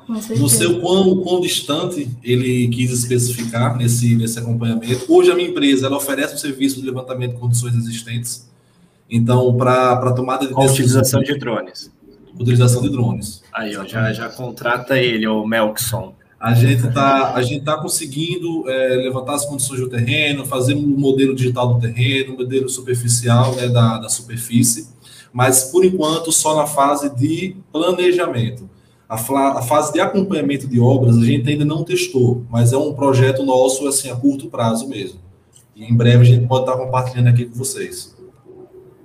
[0.08, 5.04] Não sei o quão, quão distante ele quis especificar nesse, nesse acompanhamento.
[5.08, 8.50] Hoje a minha empresa ela oferece um serviço de levantamento de condições existentes.
[9.08, 10.72] Então, para tomada de decisão...
[10.72, 11.92] utilização de drones.
[12.34, 13.42] Utilização de drones.
[13.52, 16.14] Aí, ó, já, já contrata ele, o Melkson.
[16.40, 17.34] A gente está
[17.64, 22.38] tá conseguindo é, levantar as condições do terreno, fazer um modelo digital do terreno, um
[22.38, 24.88] modelo superficial né, da, da superfície,
[25.34, 28.70] mas por enquanto só na fase de planejamento.
[29.06, 32.94] A, a, fase de acompanhamento de obras a gente ainda não testou, mas é um
[32.94, 35.20] projeto nosso assim a curto prazo mesmo.
[35.76, 38.16] E em breve a gente pode estar compartilhando aqui com vocês.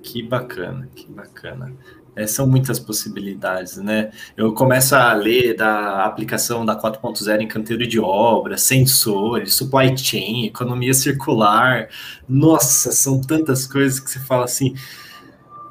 [0.01, 1.73] Que bacana, que bacana.
[2.15, 4.11] É, são muitas possibilidades, né?
[4.37, 10.45] Eu começo a ler da aplicação da 4.0 em canteiro de obra, sensores, supply chain,
[10.45, 11.89] economia circular.
[12.27, 14.73] Nossa, são tantas coisas que você fala assim,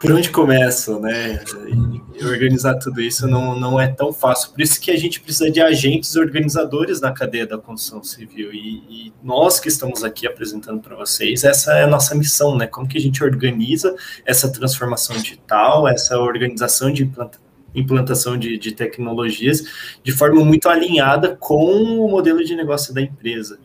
[0.00, 1.42] por onde começo, né?
[2.14, 4.50] E organizar tudo isso não, não é tão fácil.
[4.50, 8.52] Por isso que a gente precisa de agentes organizadores na cadeia da construção civil.
[8.52, 12.66] E, e nós que estamos aqui apresentando para vocês, essa é a nossa missão, né?
[12.66, 17.38] Como que a gente organiza essa transformação digital, essa organização de implanta,
[17.74, 19.64] implantação de, de tecnologias
[20.02, 23.58] de forma muito alinhada com o modelo de negócio da empresa,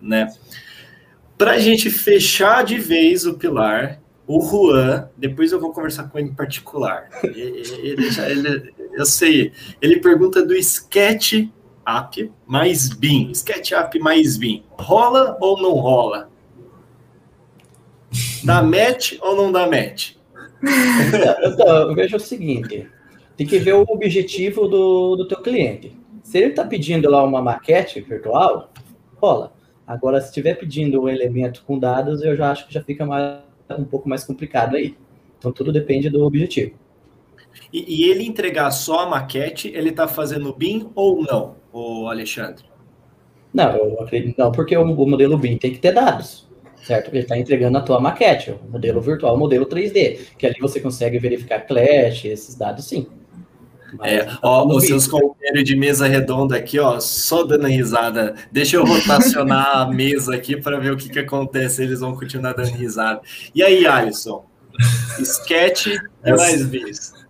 [0.00, 0.28] né?
[1.38, 6.18] Para a gente fechar de vez o pilar, o Juan, depois eu vou conversar com
[6.18, 7.08] ele em particular.
[7.22, 9.52] Ele, já, ele, eu sei,
[9.82, 11.48] ele pergunta do Sketch
[11.86, 13.30] App mais BIM.
[13.32, 14.64] Sketch App mais BIM.
[14.70, 16.30] Rola ou não rola?
[18.42, 20.14] Dá match ou não dá match?
[21.44, 22.88] Então, eu vejo o seguinte:
[23.36, 25.96] tem que ver o objetivo do, do teu cliente.
[26.22, 28.72] Se ele está pedindo lá uma maquete virtual,
[29.16, 29.52] rola.
[29.86, 33.40] Agora, se estiver pedindo um elemento com dados, eu já acho que já fica mais
[33.70, 34.96] um pouco mais complicado aí.
[35.38, 36.74] Então tudo depende do objetivo.
[37.72, 42.64] E, e ele entregar só a maquete, ele está fazendo BIM ou não, o Alexandre?
[43.52, 46.48] Não, eu acredito não, porque o, o modelo BIM tem que ter dados,
[46.82, 47.08] certo?
[47.10, 50.80] Ele está entregando a tua maquete, o modelo virtual, o modelo 3D, que ali você
[50.80, 53.06] consegue verificar clash, esses dados sim.
[54.02, 58.34] É, ó, os seus companheiros de mesa redonda aqui, ó, só dando risada.
[58.50, 61.82] Deixa eu rotacionar a mesa aqui para ver o que, que acontece.
[61.82, 63.20] Eles vão continuar dando risada.
[63.54, 64.44] E aí, Alisson?
[65.20, 65.88] Sketch
[66.22, 67.24] é mais visto.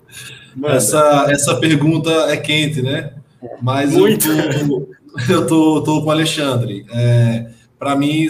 [0.64, 3.12] Essa, essa pergunta é quente, né?
[3.60, 4.30] Mas Muito.
[4.30, 4.88] eu tô,
[5.28, 6.86] eu tô, tô com o Alexandre.
[6.90, 8.26] É, para mim,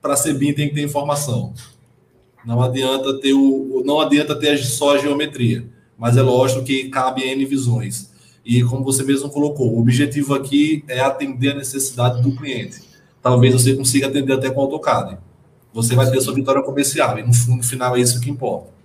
[0.00, 1.52] para ser BIM tem que ter informação.
[2.44, 7.22] Não adianta ter o, não adianta ter só a geometria mas é lógico que cabe
[7.22, 8.10] N visões.
[8.44, 12.80] E como você mesmo colocou, o objetivo aqui é atender a necessidade do cliente.
[13.20, 15.18] Talvez você consiga atender até com AutoCAD.
[15.72, 18.76] Você vai ter sua vitória comercial, e no, no final é isso que importa.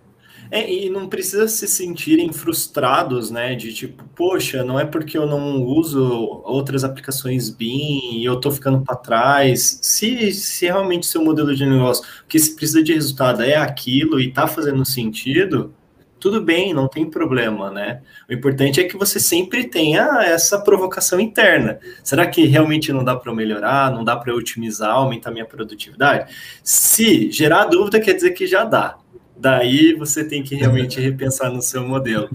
[0.54, 3.56] É, e não precisa se sentirem frustrados, né?
[3.56, 8.52] De tipo, poxa, não é porque eu não uso outras aplicações BIM e eu tô
[8.52, 9.80] ficando para trás.
[9.82, 14.34] Se, se realmente seu modelo de negócio que se precisa de resultado é aquilo e
[14.34, 15.74] tá fazendo sentido,
[16.22, 18.04] tudo bem, não tem problema, né?
[18.30, 21.80] O importante é que você sempre tenha essa provocação interna.
[22.04, 26.32] Será que realmente não dá para melhorar, não dá para otimizar, aumentar minha produtividade?
[26.64, 28.98] Se gerar dúvida, quer dizer que já dá.
[29.36, 32.30] Daí você tem que realmente repensar no seu modelo.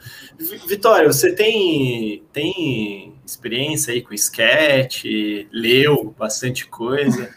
[0.66, 5.04] Vitória, você tem, tem experiência aí com sketch,
[5.52, 7.32] leu bastante coisa?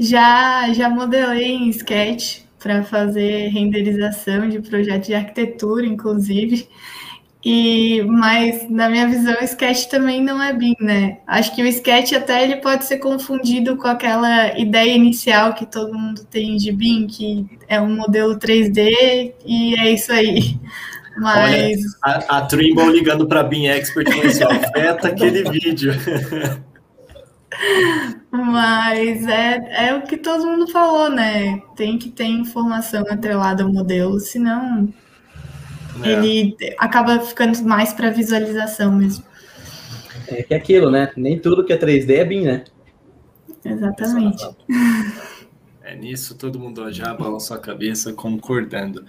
[0.00, 6.68] Já, já modelei em sketch para fazer renderização de projetos de arquitetura, inclusive.
[7.42, 11.20] E, mas na minha visão, o sketch também não é BIM, né?
[11.26, 15.98] Acho que o sketch até ele pode ser confundido com aquela ideia inicial que todo
[15.98, 20.58] mundo tem de BIM, que é um modelo 3D e é isso aí.
[21.16, 25.92] Mas Olha, a, a Trimble ligando para BIM Expert falou assim, afeta aquele vídeo.
[28.30, 31.60] Mas é, é o que todo mundo falou, né?
[31.74, 34.88] Tem que ter informação atrelada ao modelo, senão
[36.02, 36.12] É.
[36.12, 39.24] Ele acaba ficando mais para visualização mesmo.
[40.28, 41.10] É que é aquilo, né?
[41.16, 42.64] Nem tudo que é 3D é BIM, né?
[43.64, 44.44] Exatamente.
[45.82, 49.04] É nisso todo mundo já balançou a cabeça concordando.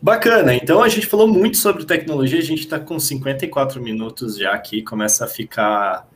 [0.00, 4.52] Bacana, então a gente falou muito sobre tecnologia, a gente está com 54 minutos já
[4.52, 6.06] aqui, começa a ficar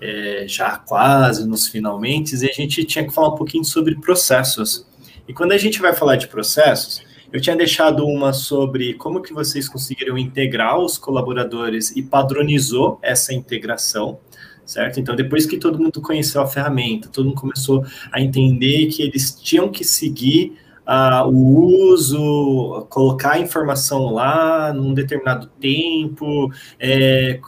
[0.00, 4.86] é, já quase nos finalmente, e a gente tinha que falar um pouquinho sobre processos.
[5.28, 9.32] E quando a gente vai falar de processos, eu tinha deixado uma sobre como que
[9.32, 14.18] vocês conseguiram integrar os colaboradores e padronizou essa integração,
[14.66, 14.98] certo?
[14.98, 19.32] Então, depois que todo mundo conheceu a ferramenta, todo mundo começou a entender que eles
[19.32, 27.40] tinham que seguir uh, o uso, colocar a informação lá num determinado tempo, é,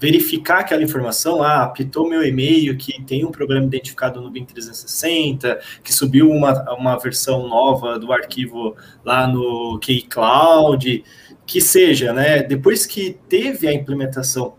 [0.00, 5.60] verificar aquela informação, ah, apitou meu e-mail que tem um problema identificado no BIM 360,
[5.82, 11.04] que subiu uma, uma versão nova do arquivo lá no keycloud,
[11.44, 12.42] que seja, né?
[12.42, 14.54] Depois que teve a implementação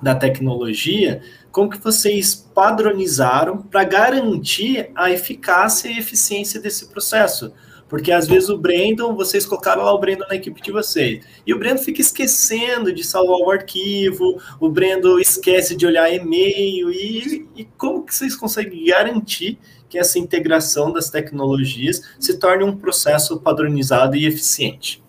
[0.00, 7.52] da tecnologia, como que vocês padronizaram para garantir a eficácia e eficiência desse processo?
[7.94, 11.24] Porque às vezes o Brandon, vocês colocaram lá o Brandon na equipe de vocês.
[11.46, 16.90] E o Brandon fica esquecendo de salvar o arquivo, o Brandon esquece de olhar e-mail.
[16.90, 22.76] E, e como que vocês conseguem garantir que essa integração das tecnologias se torne um
[22.76, 25.00] processo padronizado e eficiente?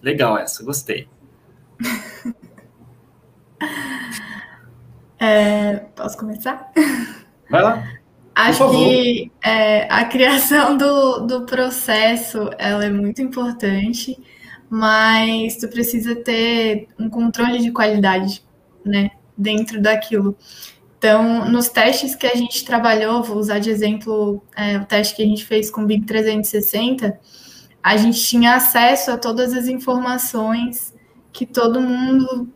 [0.00, 1.08] Legal essa, gostei.
[5.24, 6.72] É, posso começar?
[7.48, 8.01] Vai lá.
[8.34, 14.18] Acho que é, a criação do, do processo ela é muito importante,
[14.70, 18.42] mas tu precisa ter um controle de qualidade,
[18.84, 20.36] né, dentro daquilo.
[20.96, 25.22] Então, nos testes que a gente trabalhou, vou usar de exemplo é, o teste que
[25.22, 27.18] a gente fez com o Big 360,
[27.82, 30.94] a gente tinha acesso a todas as informações
[31.32, 32.48] que todo mundo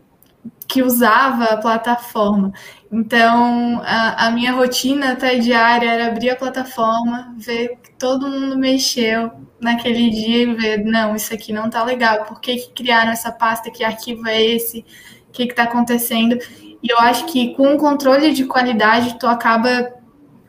[0.69, 2.53] que usava a plataforma.
[2.91, 8.59] Então, a, a, minha rotina até diária era abrir a plataforma, ver que todo mundo
[8.59, 13.11] mexeu naquele dia e ver, não, isso aqui não tá legal, por que, que criaram
[13.11, 14.85] essa pasta, que arquivo é esse,
[15.29, 16.39] o que está acontecendo.
[16.83, 19.93] E eu acho que com o controle de qualidade, tu acaba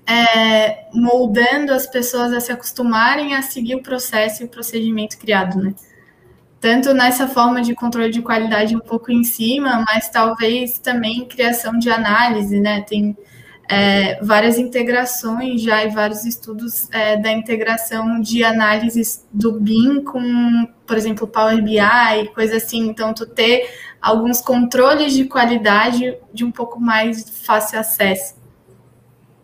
[0.08, 5.60] é, moldando as pessoas a se acostumarem a seguir o processo e o procedimento criado,
[5.62, 5.76] né?
[6.60, 11.78] Tanto nessa forma de controle de qualidade um pouco em cima, mas talvez também criação
[11.78, 12.82] de análise, né?
[12.82, 13.16] Tem
[13.70, 20.68] é, várias integrações já e vários estudos é, da integração de análises do BIM com,
[20.86, 22.88] por exemplo, Power BI, coisa assim.
[22.88, 23.70] Então, tu ter
[24.02, 28.36] alguns controles de qualidade de um pouco mais fácil acesso.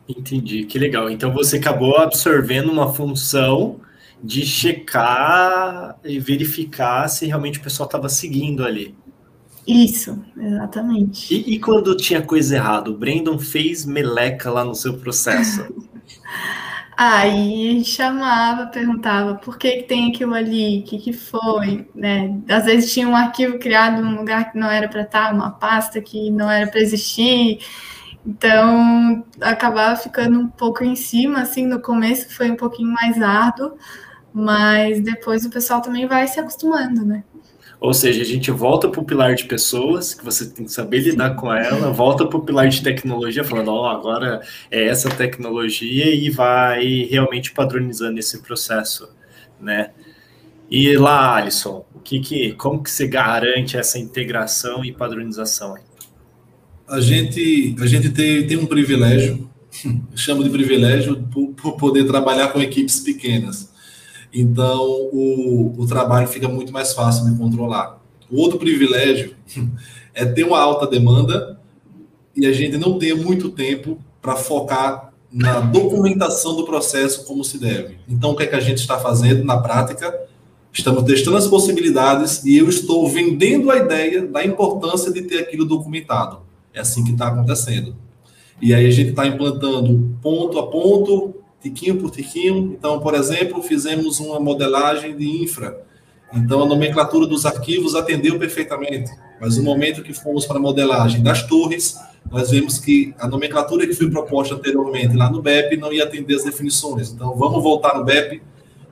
[0.08, 1.10] Entendi, que legal.
[1.10, 3.82] Então, você acabou absorvendo uma função
[4.24, 8.96] de checar e verificar se realmente o pessoal estava seguindo ali.
[9.68, 11.34] Isso, exatamente.
[11.34, 12.90] E, e, quando tinha coisa errada?
[12.90, 15.74] O Brandon fez meleca lá no seu processo?
[16.96, 22.40] Aí chamava, perguntava por que, que tem aquilo ali, o que, que foi, né?
[22.48, 26.00] Às vezes tinha um arquivo criado num lugar que não era para estar, uma pasta
[26.00, 27.60] que não era para existir.
[28.26, 33.74] Então, acabava ficando um pouco em cima, assim, no começo foi um pouquinho mais árduo,
[34.34, 37.24] mas depois o pessoal também vai se acostumando, né?
[37.80, 41.00] Ou seja, a gente volta para o pilar de pessoas, que você tem que saber
[41.00, 45.10] lidar com ela, volta para o pilar de tecnologia, falando, ó, oh, agora é essa
[45.10, 49.10] tecnologia e vai realmente padronizando esse processo,
[49.60, 49.92] né?
[50.72, 55.76] E lá, Alisson, o que, que como que você garante essa integração e padronização?
[56.88, 59.50] A gente, a gente tem, tem um privilégio,
[60.16, 63.73] chamo de privilégio, por, por poder trabalhar com equipes pequenas
[64.34, 64.82] então,
[65.12, 68.02] o, o trabalho fica muito mais fácil de controlar.
[68.32, 69.36] O outro privilégio
[70.14, 71.60] é ter uma alta demanda
[72.36, 77.60] e a gente não ter muito tempo para focar na documentação do processo como se
[77.60, 77.98] deve.
[78.08, 80.14] Então, o que é que a gente está fazendo na prática?
[80.72, 85.66] Estamos testando as possibilidades e eu estou vendendo a ideia da importância de ter aquilo
[85.66, 86.40] documentado.
[86.74, 87.96] É assim que está acontecendo.
[88.60, 92.76] E aí a gente está implantando ponto a ponto, tiquinho por tiquinho.
[92.78, 95.82] Então, por exemplo, fizemos uma modelagem de infra.
[96.34, 99.10] Então, a nomenclatura dos arquivos atendeu perfeitamente.
[99.40, 101.98] Mas no momento que fomos para a modelagem das torres,
[102.30, 106.36] nós vemos que a nomenclatura que foi proposta anteriormente lá no BEP não ia atender
[106.36, 107.12] as definições.
[107.12, 108.42] Então, vamos voltar no BEP,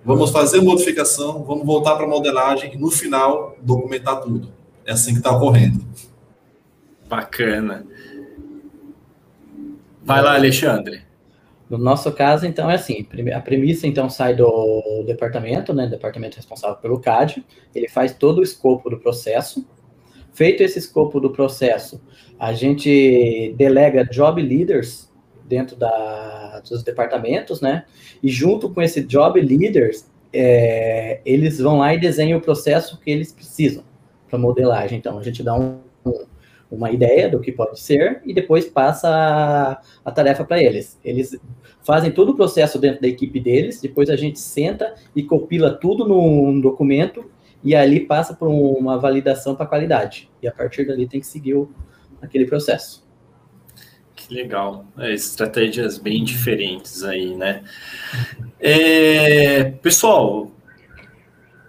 [0.06, 4.54] vamos fazer modificação, vamos voltar para a modelagem e, no final, documentar tudo.
[4.86, 5.84] É assim que está ocorrendo.
[7.10, 7.86] Bacana.
[10.04, 11.11] Vai lá, Alexandre.
[11.72, 16.76] No nosso caso, então, é assim, a premissa, então, sai do departamento, né, departamento responsável
[16.76, 19.66] pelo CAD, ele faz todo o escopo do processo.
[20.34, 22.02] Feito esse escopo do processo,
[22.38, 25.10] a gente delega job leaders
[25.46, 27.86] dentro da, dos departamentos, né,
[28.22, 33.10] e junto com esse job leaders, é, eles vão lá e desenham o processo que
[33.10, 33.86] eles precisam
[34.30, 34.98] para modelagem.
[34.98, 36.26] Então, a gente dá um, um
[36.72, 40.98] uma ideia do que pode ser e depois passa a, a tarefa para eles.
[41.04, 41.38] Eles
[41.84, 46.08] fazem todo o processo dentro da equipe deles, depois a gente senta e compila tudo
[46.08, 47.26] num documento
[47.64, 50.30] e ali passa por uma validação para qualidade.
[50.42, 51.70] E a partir dali tem que seguir o,
[52.22, 53.06] aquele processo.
[54.16, 54.86] Que legal.
[54.98, 57.64] É, estratégias bem diferentes aí, né?
[58.60, 60.52] É, pessoal,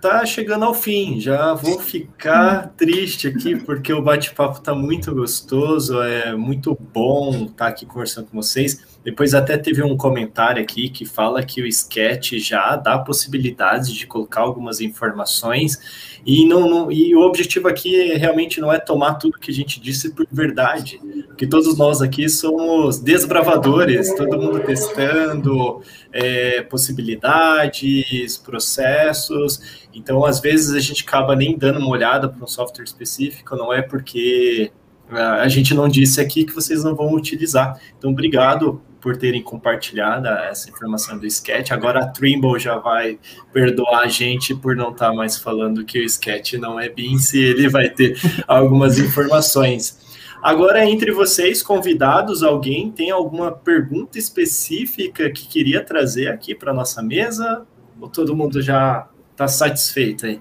[0.01, 1.21] tá chegando ao fim.
[1.21, 7.53] Já vou ficar triste aqui, porque o bate-papo tá muito gostoso, é muito bom estar
[7.55, 8.92] tá aqui conversando com vocês.
[9.05, 14.07] Depois até teve um comentário aqui que fala que o sketch já dá possibilidades de
[14.07, 19.41] colocar algumas informações e não, não, e o objetivo aqui realmente não é tomar tudo
[19.41, 25.83] que a gente disse por verdade, porque todos nós aqui somos desbravadores, todo mundo testando
[26.13, 29.83] é, possibilidades, processos.
[29.93, 33.73] Então, às vezes a gente acaba nem dando uma olhada para um software específico, não
[33.73, 34.71] é porque
[35.11, 37.79] a gente não disse aqui que vocês não vão utilizar.
[37.99, 41.73] Então, obrigado por terem compartilhado essa informação do Sketch.
[41.73, 43.19] Agora a Trimble já vai
[43.53, 47.19] perdoar a gente por não estar tá mais falando que o Sketch não é BIM,
[47.19, 50.01] se ele vai ter algumas informações.
[50.41, 57.03] Agora, entre vocês, convidados, alguém tem alguma pergunta específica que queria trazer aqui para nossa
[57.03, 57.67] mesa?
[58.01, 60.41] Ou todo mundo já está satisfeito aí?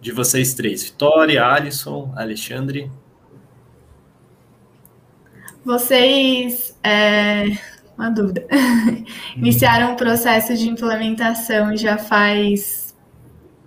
[0.00, 2.90] De vocês três, Vitória, Alisson, Alexandre.
[5.64, 7.44] Vocês, é,
[7.96, 8.46] uma dúvida,
[9.36, 12.96] iniciaram o processo de implementação já faz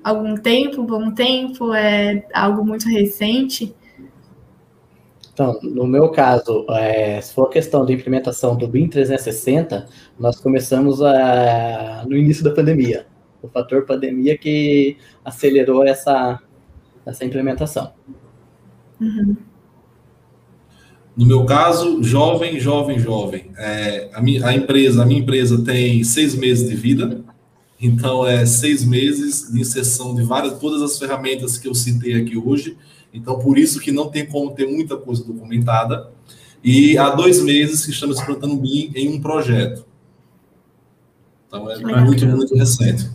[0.04, 3.74] algum tempo, bom tempo, é algo muito recente?
[5.34, 9.88] Então, no meu caso, é, se for questão de implementação do BIM 360,
[10.18, 13.08] nós começamos a, no início da pandemia.
[13.42, 16.40] O fator pandemia que acelerou essa,
[17.06, 17.94] essa implementação.
[19.00, 19.36] Uhum.
[21.16, 23.52] No meu caso, jovem, jovem, jovem.
[23.58, 27.24] É, a, minha, a empresa, a minha empresa tem seis meses de vida,
[27.80, 32.38] então é seis meses de inserção de várias, todas as ferramentas que eu citei aqui
[32.38, 32.78] hoje.
[33.14, 36.12] Então, por isso que não tem como ter muita coisa documentada.
[36.62, 39.86] E há dois meses que estamos implantando BIM em um projeto.
[41.48, 43.10] Então, é muito, muito recente.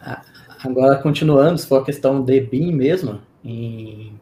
[0.00, 0.22] Ah,
[0.64, 4.18] agora, continuando, se for a questão de BIM mesmo, em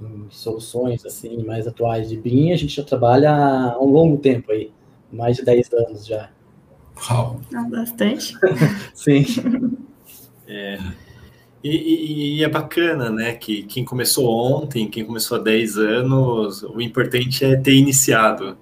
[0.00, 4.52] em soluções assim mais atuais de BIM, a gente já trabalha há um longo tempo
[4.52, 4.70] aí,
[5.12, 6.30] mais de 10 anos já.
[7.08, 7.40] Uau!
[7.50, 8.36] Não, bastante.
[8.94, 9.24] Sim.
[10.46, 10.78] É.
[11.62, 16.62] E, e, e, é bacana, né, que quem começou ontem, quem começou há 10 anos,
[16.62, 18.56] o importante é ter iniciado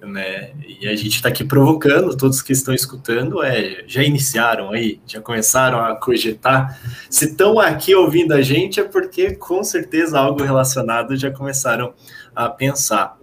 [0.00, 0.52] né?
[0.66, 5.20] E a gente está aqui provocando todos que estão escutando, é, já iniciaram aí, já
[5.20, 6.80] começaram a cogitar.
[7.08, 11.94] Se estão aqui ouvindo a gente é porque com certeza algo relacionado já começaram
[12.34, 13.18] a pensar.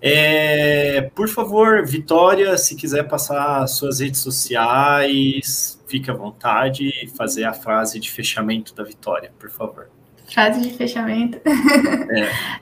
[0.00, 7.44] É, por favor, Vitória, se quiser passar suas redes sociais, fique à vontade e fazer
[7.44, 9.88] a frase de fechamento da Vitória, por favor
[10.32, 11.40] frase de fechamento.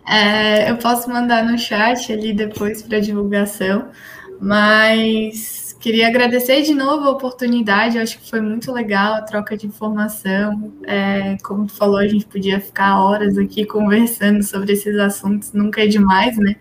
[0.07, 0.66] É.
[0.66, 3.89] é, eu posso mandar no chat ali depois para divulgação,
[4.41, 7.97] mas queria agradecer de novo a oportunidade.
[7.97, 10.73] Eu acho que foi muito legal a troca de informação.
[10.85, 15.83] É, como tu falou, a gente podia ficar horas aqui conversando sobre esses assuntos, nunca
[15.83, 16.57] é demais, né?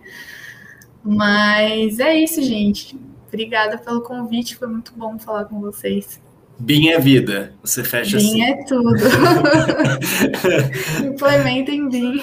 [1.03, 2.97] Mas é isso, gente.
[3.28, 6.20] Obrigada pelo convite, foi muito bom falar com vocês.
[6.60, 7.53] BIM é vida.
[7.64, 8.43] Você fecha BIM assim.
[8.43, 8.91] é tudo.
[11.07, 12.20] Implementem BIM.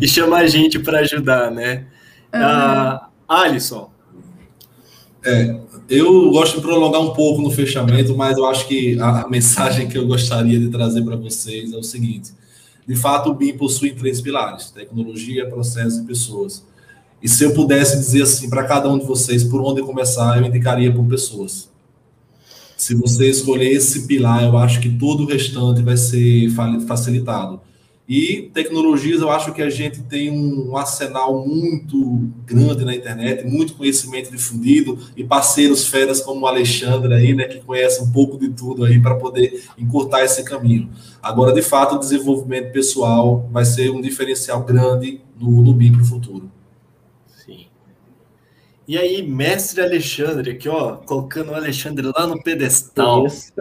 [0.00, 1.86] e chama a gente para ajudar, né?
[2.34, 2.40] Uhum.
[2.40, 3.90] Uh, Alisson.
[5.24, 9.88] É, eu gosto de prolongar um pouco no fechamento, mas eu acho que a mensagem
[9.88, 12.32] que eu gostaria de trazer para vocês é o seguinte:
[12.86, 16.62] de fato, o BIM possui três pilares: tecnologia, processo e pessoas.
[17.22, 20.46] E se eu pudesse dizer assim para cada um de vocês por onde começar, eu
[20.46, 21.67] indicaria por pessoas
[22.78, 26.48] se você escolher esse pilar, eu acho que todo o restante vai ser
[26.86, 27.60] facilitado.
[28.08, 33.74] E tecnologias, eu acho que a gente tem um arsenal muito grande na internet, muito
[33.74, 38.48] conhecimento difundido e parceiros feras como o Alexandre aí, né, que conhece um pouco de
[38.48, 40.88] tudo aí para poder encurtar esse caminho.
[41.20, 46.02] Agora, de fato, o desenvolvimento pessoal vai ser um diferencial grande no, no BIM para
[46.02, 46.50] o futuro.
[48.88, 53.26] E aí, mestre Alexandre, aqui, ó, colocando o Alexandre lá no pedestal.
[53.26, 53.52] Isso.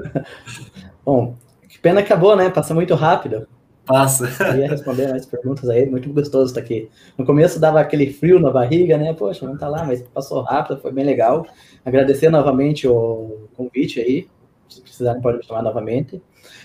[1.03, 1.35] Bom,
[1.67, 2.49] que pena que acabou, né?
[2.49, 3.45] Passa muito rápido.
[3.85, 4.29] Passa.
[4.53, 6.89] Eu ia responder mais perguntas aí, muito gostoso estar aqui.
[7.17, 9.13] No começo dava aquele frio na barriga, né?
[9.13, 11.45] Poxa, não tá lá, mas passou rápido, foi bem legal.
[11.83, 14.29] Agradecer novamente o convite aí.
[14.69, 16.21] Se precisarem, pode me chamar novamente.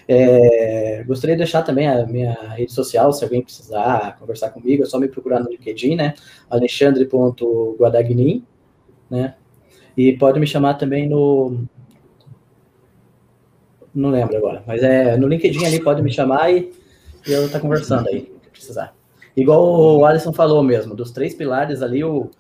[0.07, 4.87] É, gostaria de deixar também a minha rede social, se alguém precisar conversar comigo, é
[4.87, 6.15] só me procurar no LinkedIn, né?
[6.51, 8.45] alexandre.guadagnin,
[9.13, 9.35] né?
[9.95, 11.65] E pode me chamar também no.
[13.95, 16.73] Não lembro agora, mas é no LinkedIn ali pode me chamar e,
[17.27, 18.97] e eu tá conversando aí, se precisar.
[19.37, 22.31] Igual o Alisson falou mesmo, dos três pilares ali, o,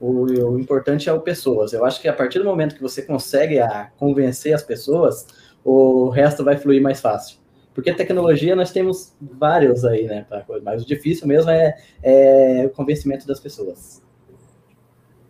[0.00, 1.74] o, o, importante é o pessoas.
[1.74, 5.26] Eu acho que a partir do momento que você consegue a, convencer as pessoas,
[5.62, 7.36] o resto vai fluir mais fácil.
[7.74, 10.26] Porque tecnologia nós temos vários aí, né?
[10.62, 14.02] Mas o difícil mesmo é, é o convencimento das pessoas.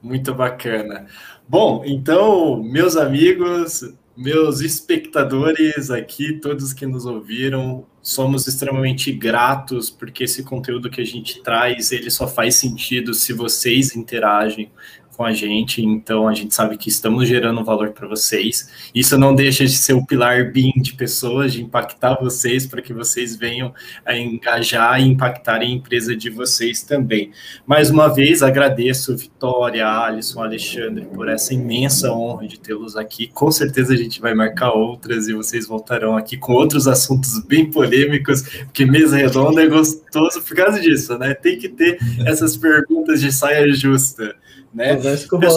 [0.03, 1.07] Muito bacana.
[1.49, 3.85] Bom, então, meus amigos,
[4.17, 11.05] meus espectadores aqui, todos que nos ouviram, somos extremamente gratos porque esse conteúdo que a
[11.05, 14.73] gente traz, ele só faz sentido se vocês interagem
[15.17, 18.91] com a gente, então a gente sabe que estamos gerando valor para vocês.
[18.95, 22.93] Isso não deixa de ser o pilar BIM de pessoas, de impactar vocês para que
[22.93, 27.31] vocês venham a engajar e impactar a empresa de vocês também.
[27.67, 33.27] Mais uma vez, agradeço Vitória, Alisson, Alexandre por essa imensa honra de tê-los aqui.
[33.29, 37.71] Com certeza a gente vai marcar outras e vocês voltarão aqui com outros assuntos bem
[37.71, 41.35] polêmicos, porque mesa redonda é gostoso por causa disso, né?
[41.35, 44.35] Tem que ter essas perguntas de saia justa.
[44.73, 44.95] Né?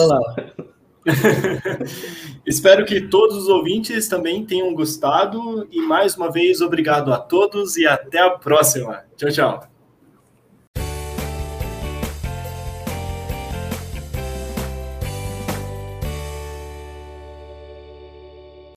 [0.06, 0.20] lá.
[2.44, 5.66] Espero que todos os ouvintes também tenham gostado.
[5.70, 9.04] E mais uma vez, obrigado a todos e até a próxima.
[9.16, 9.75] Tchau, tchau.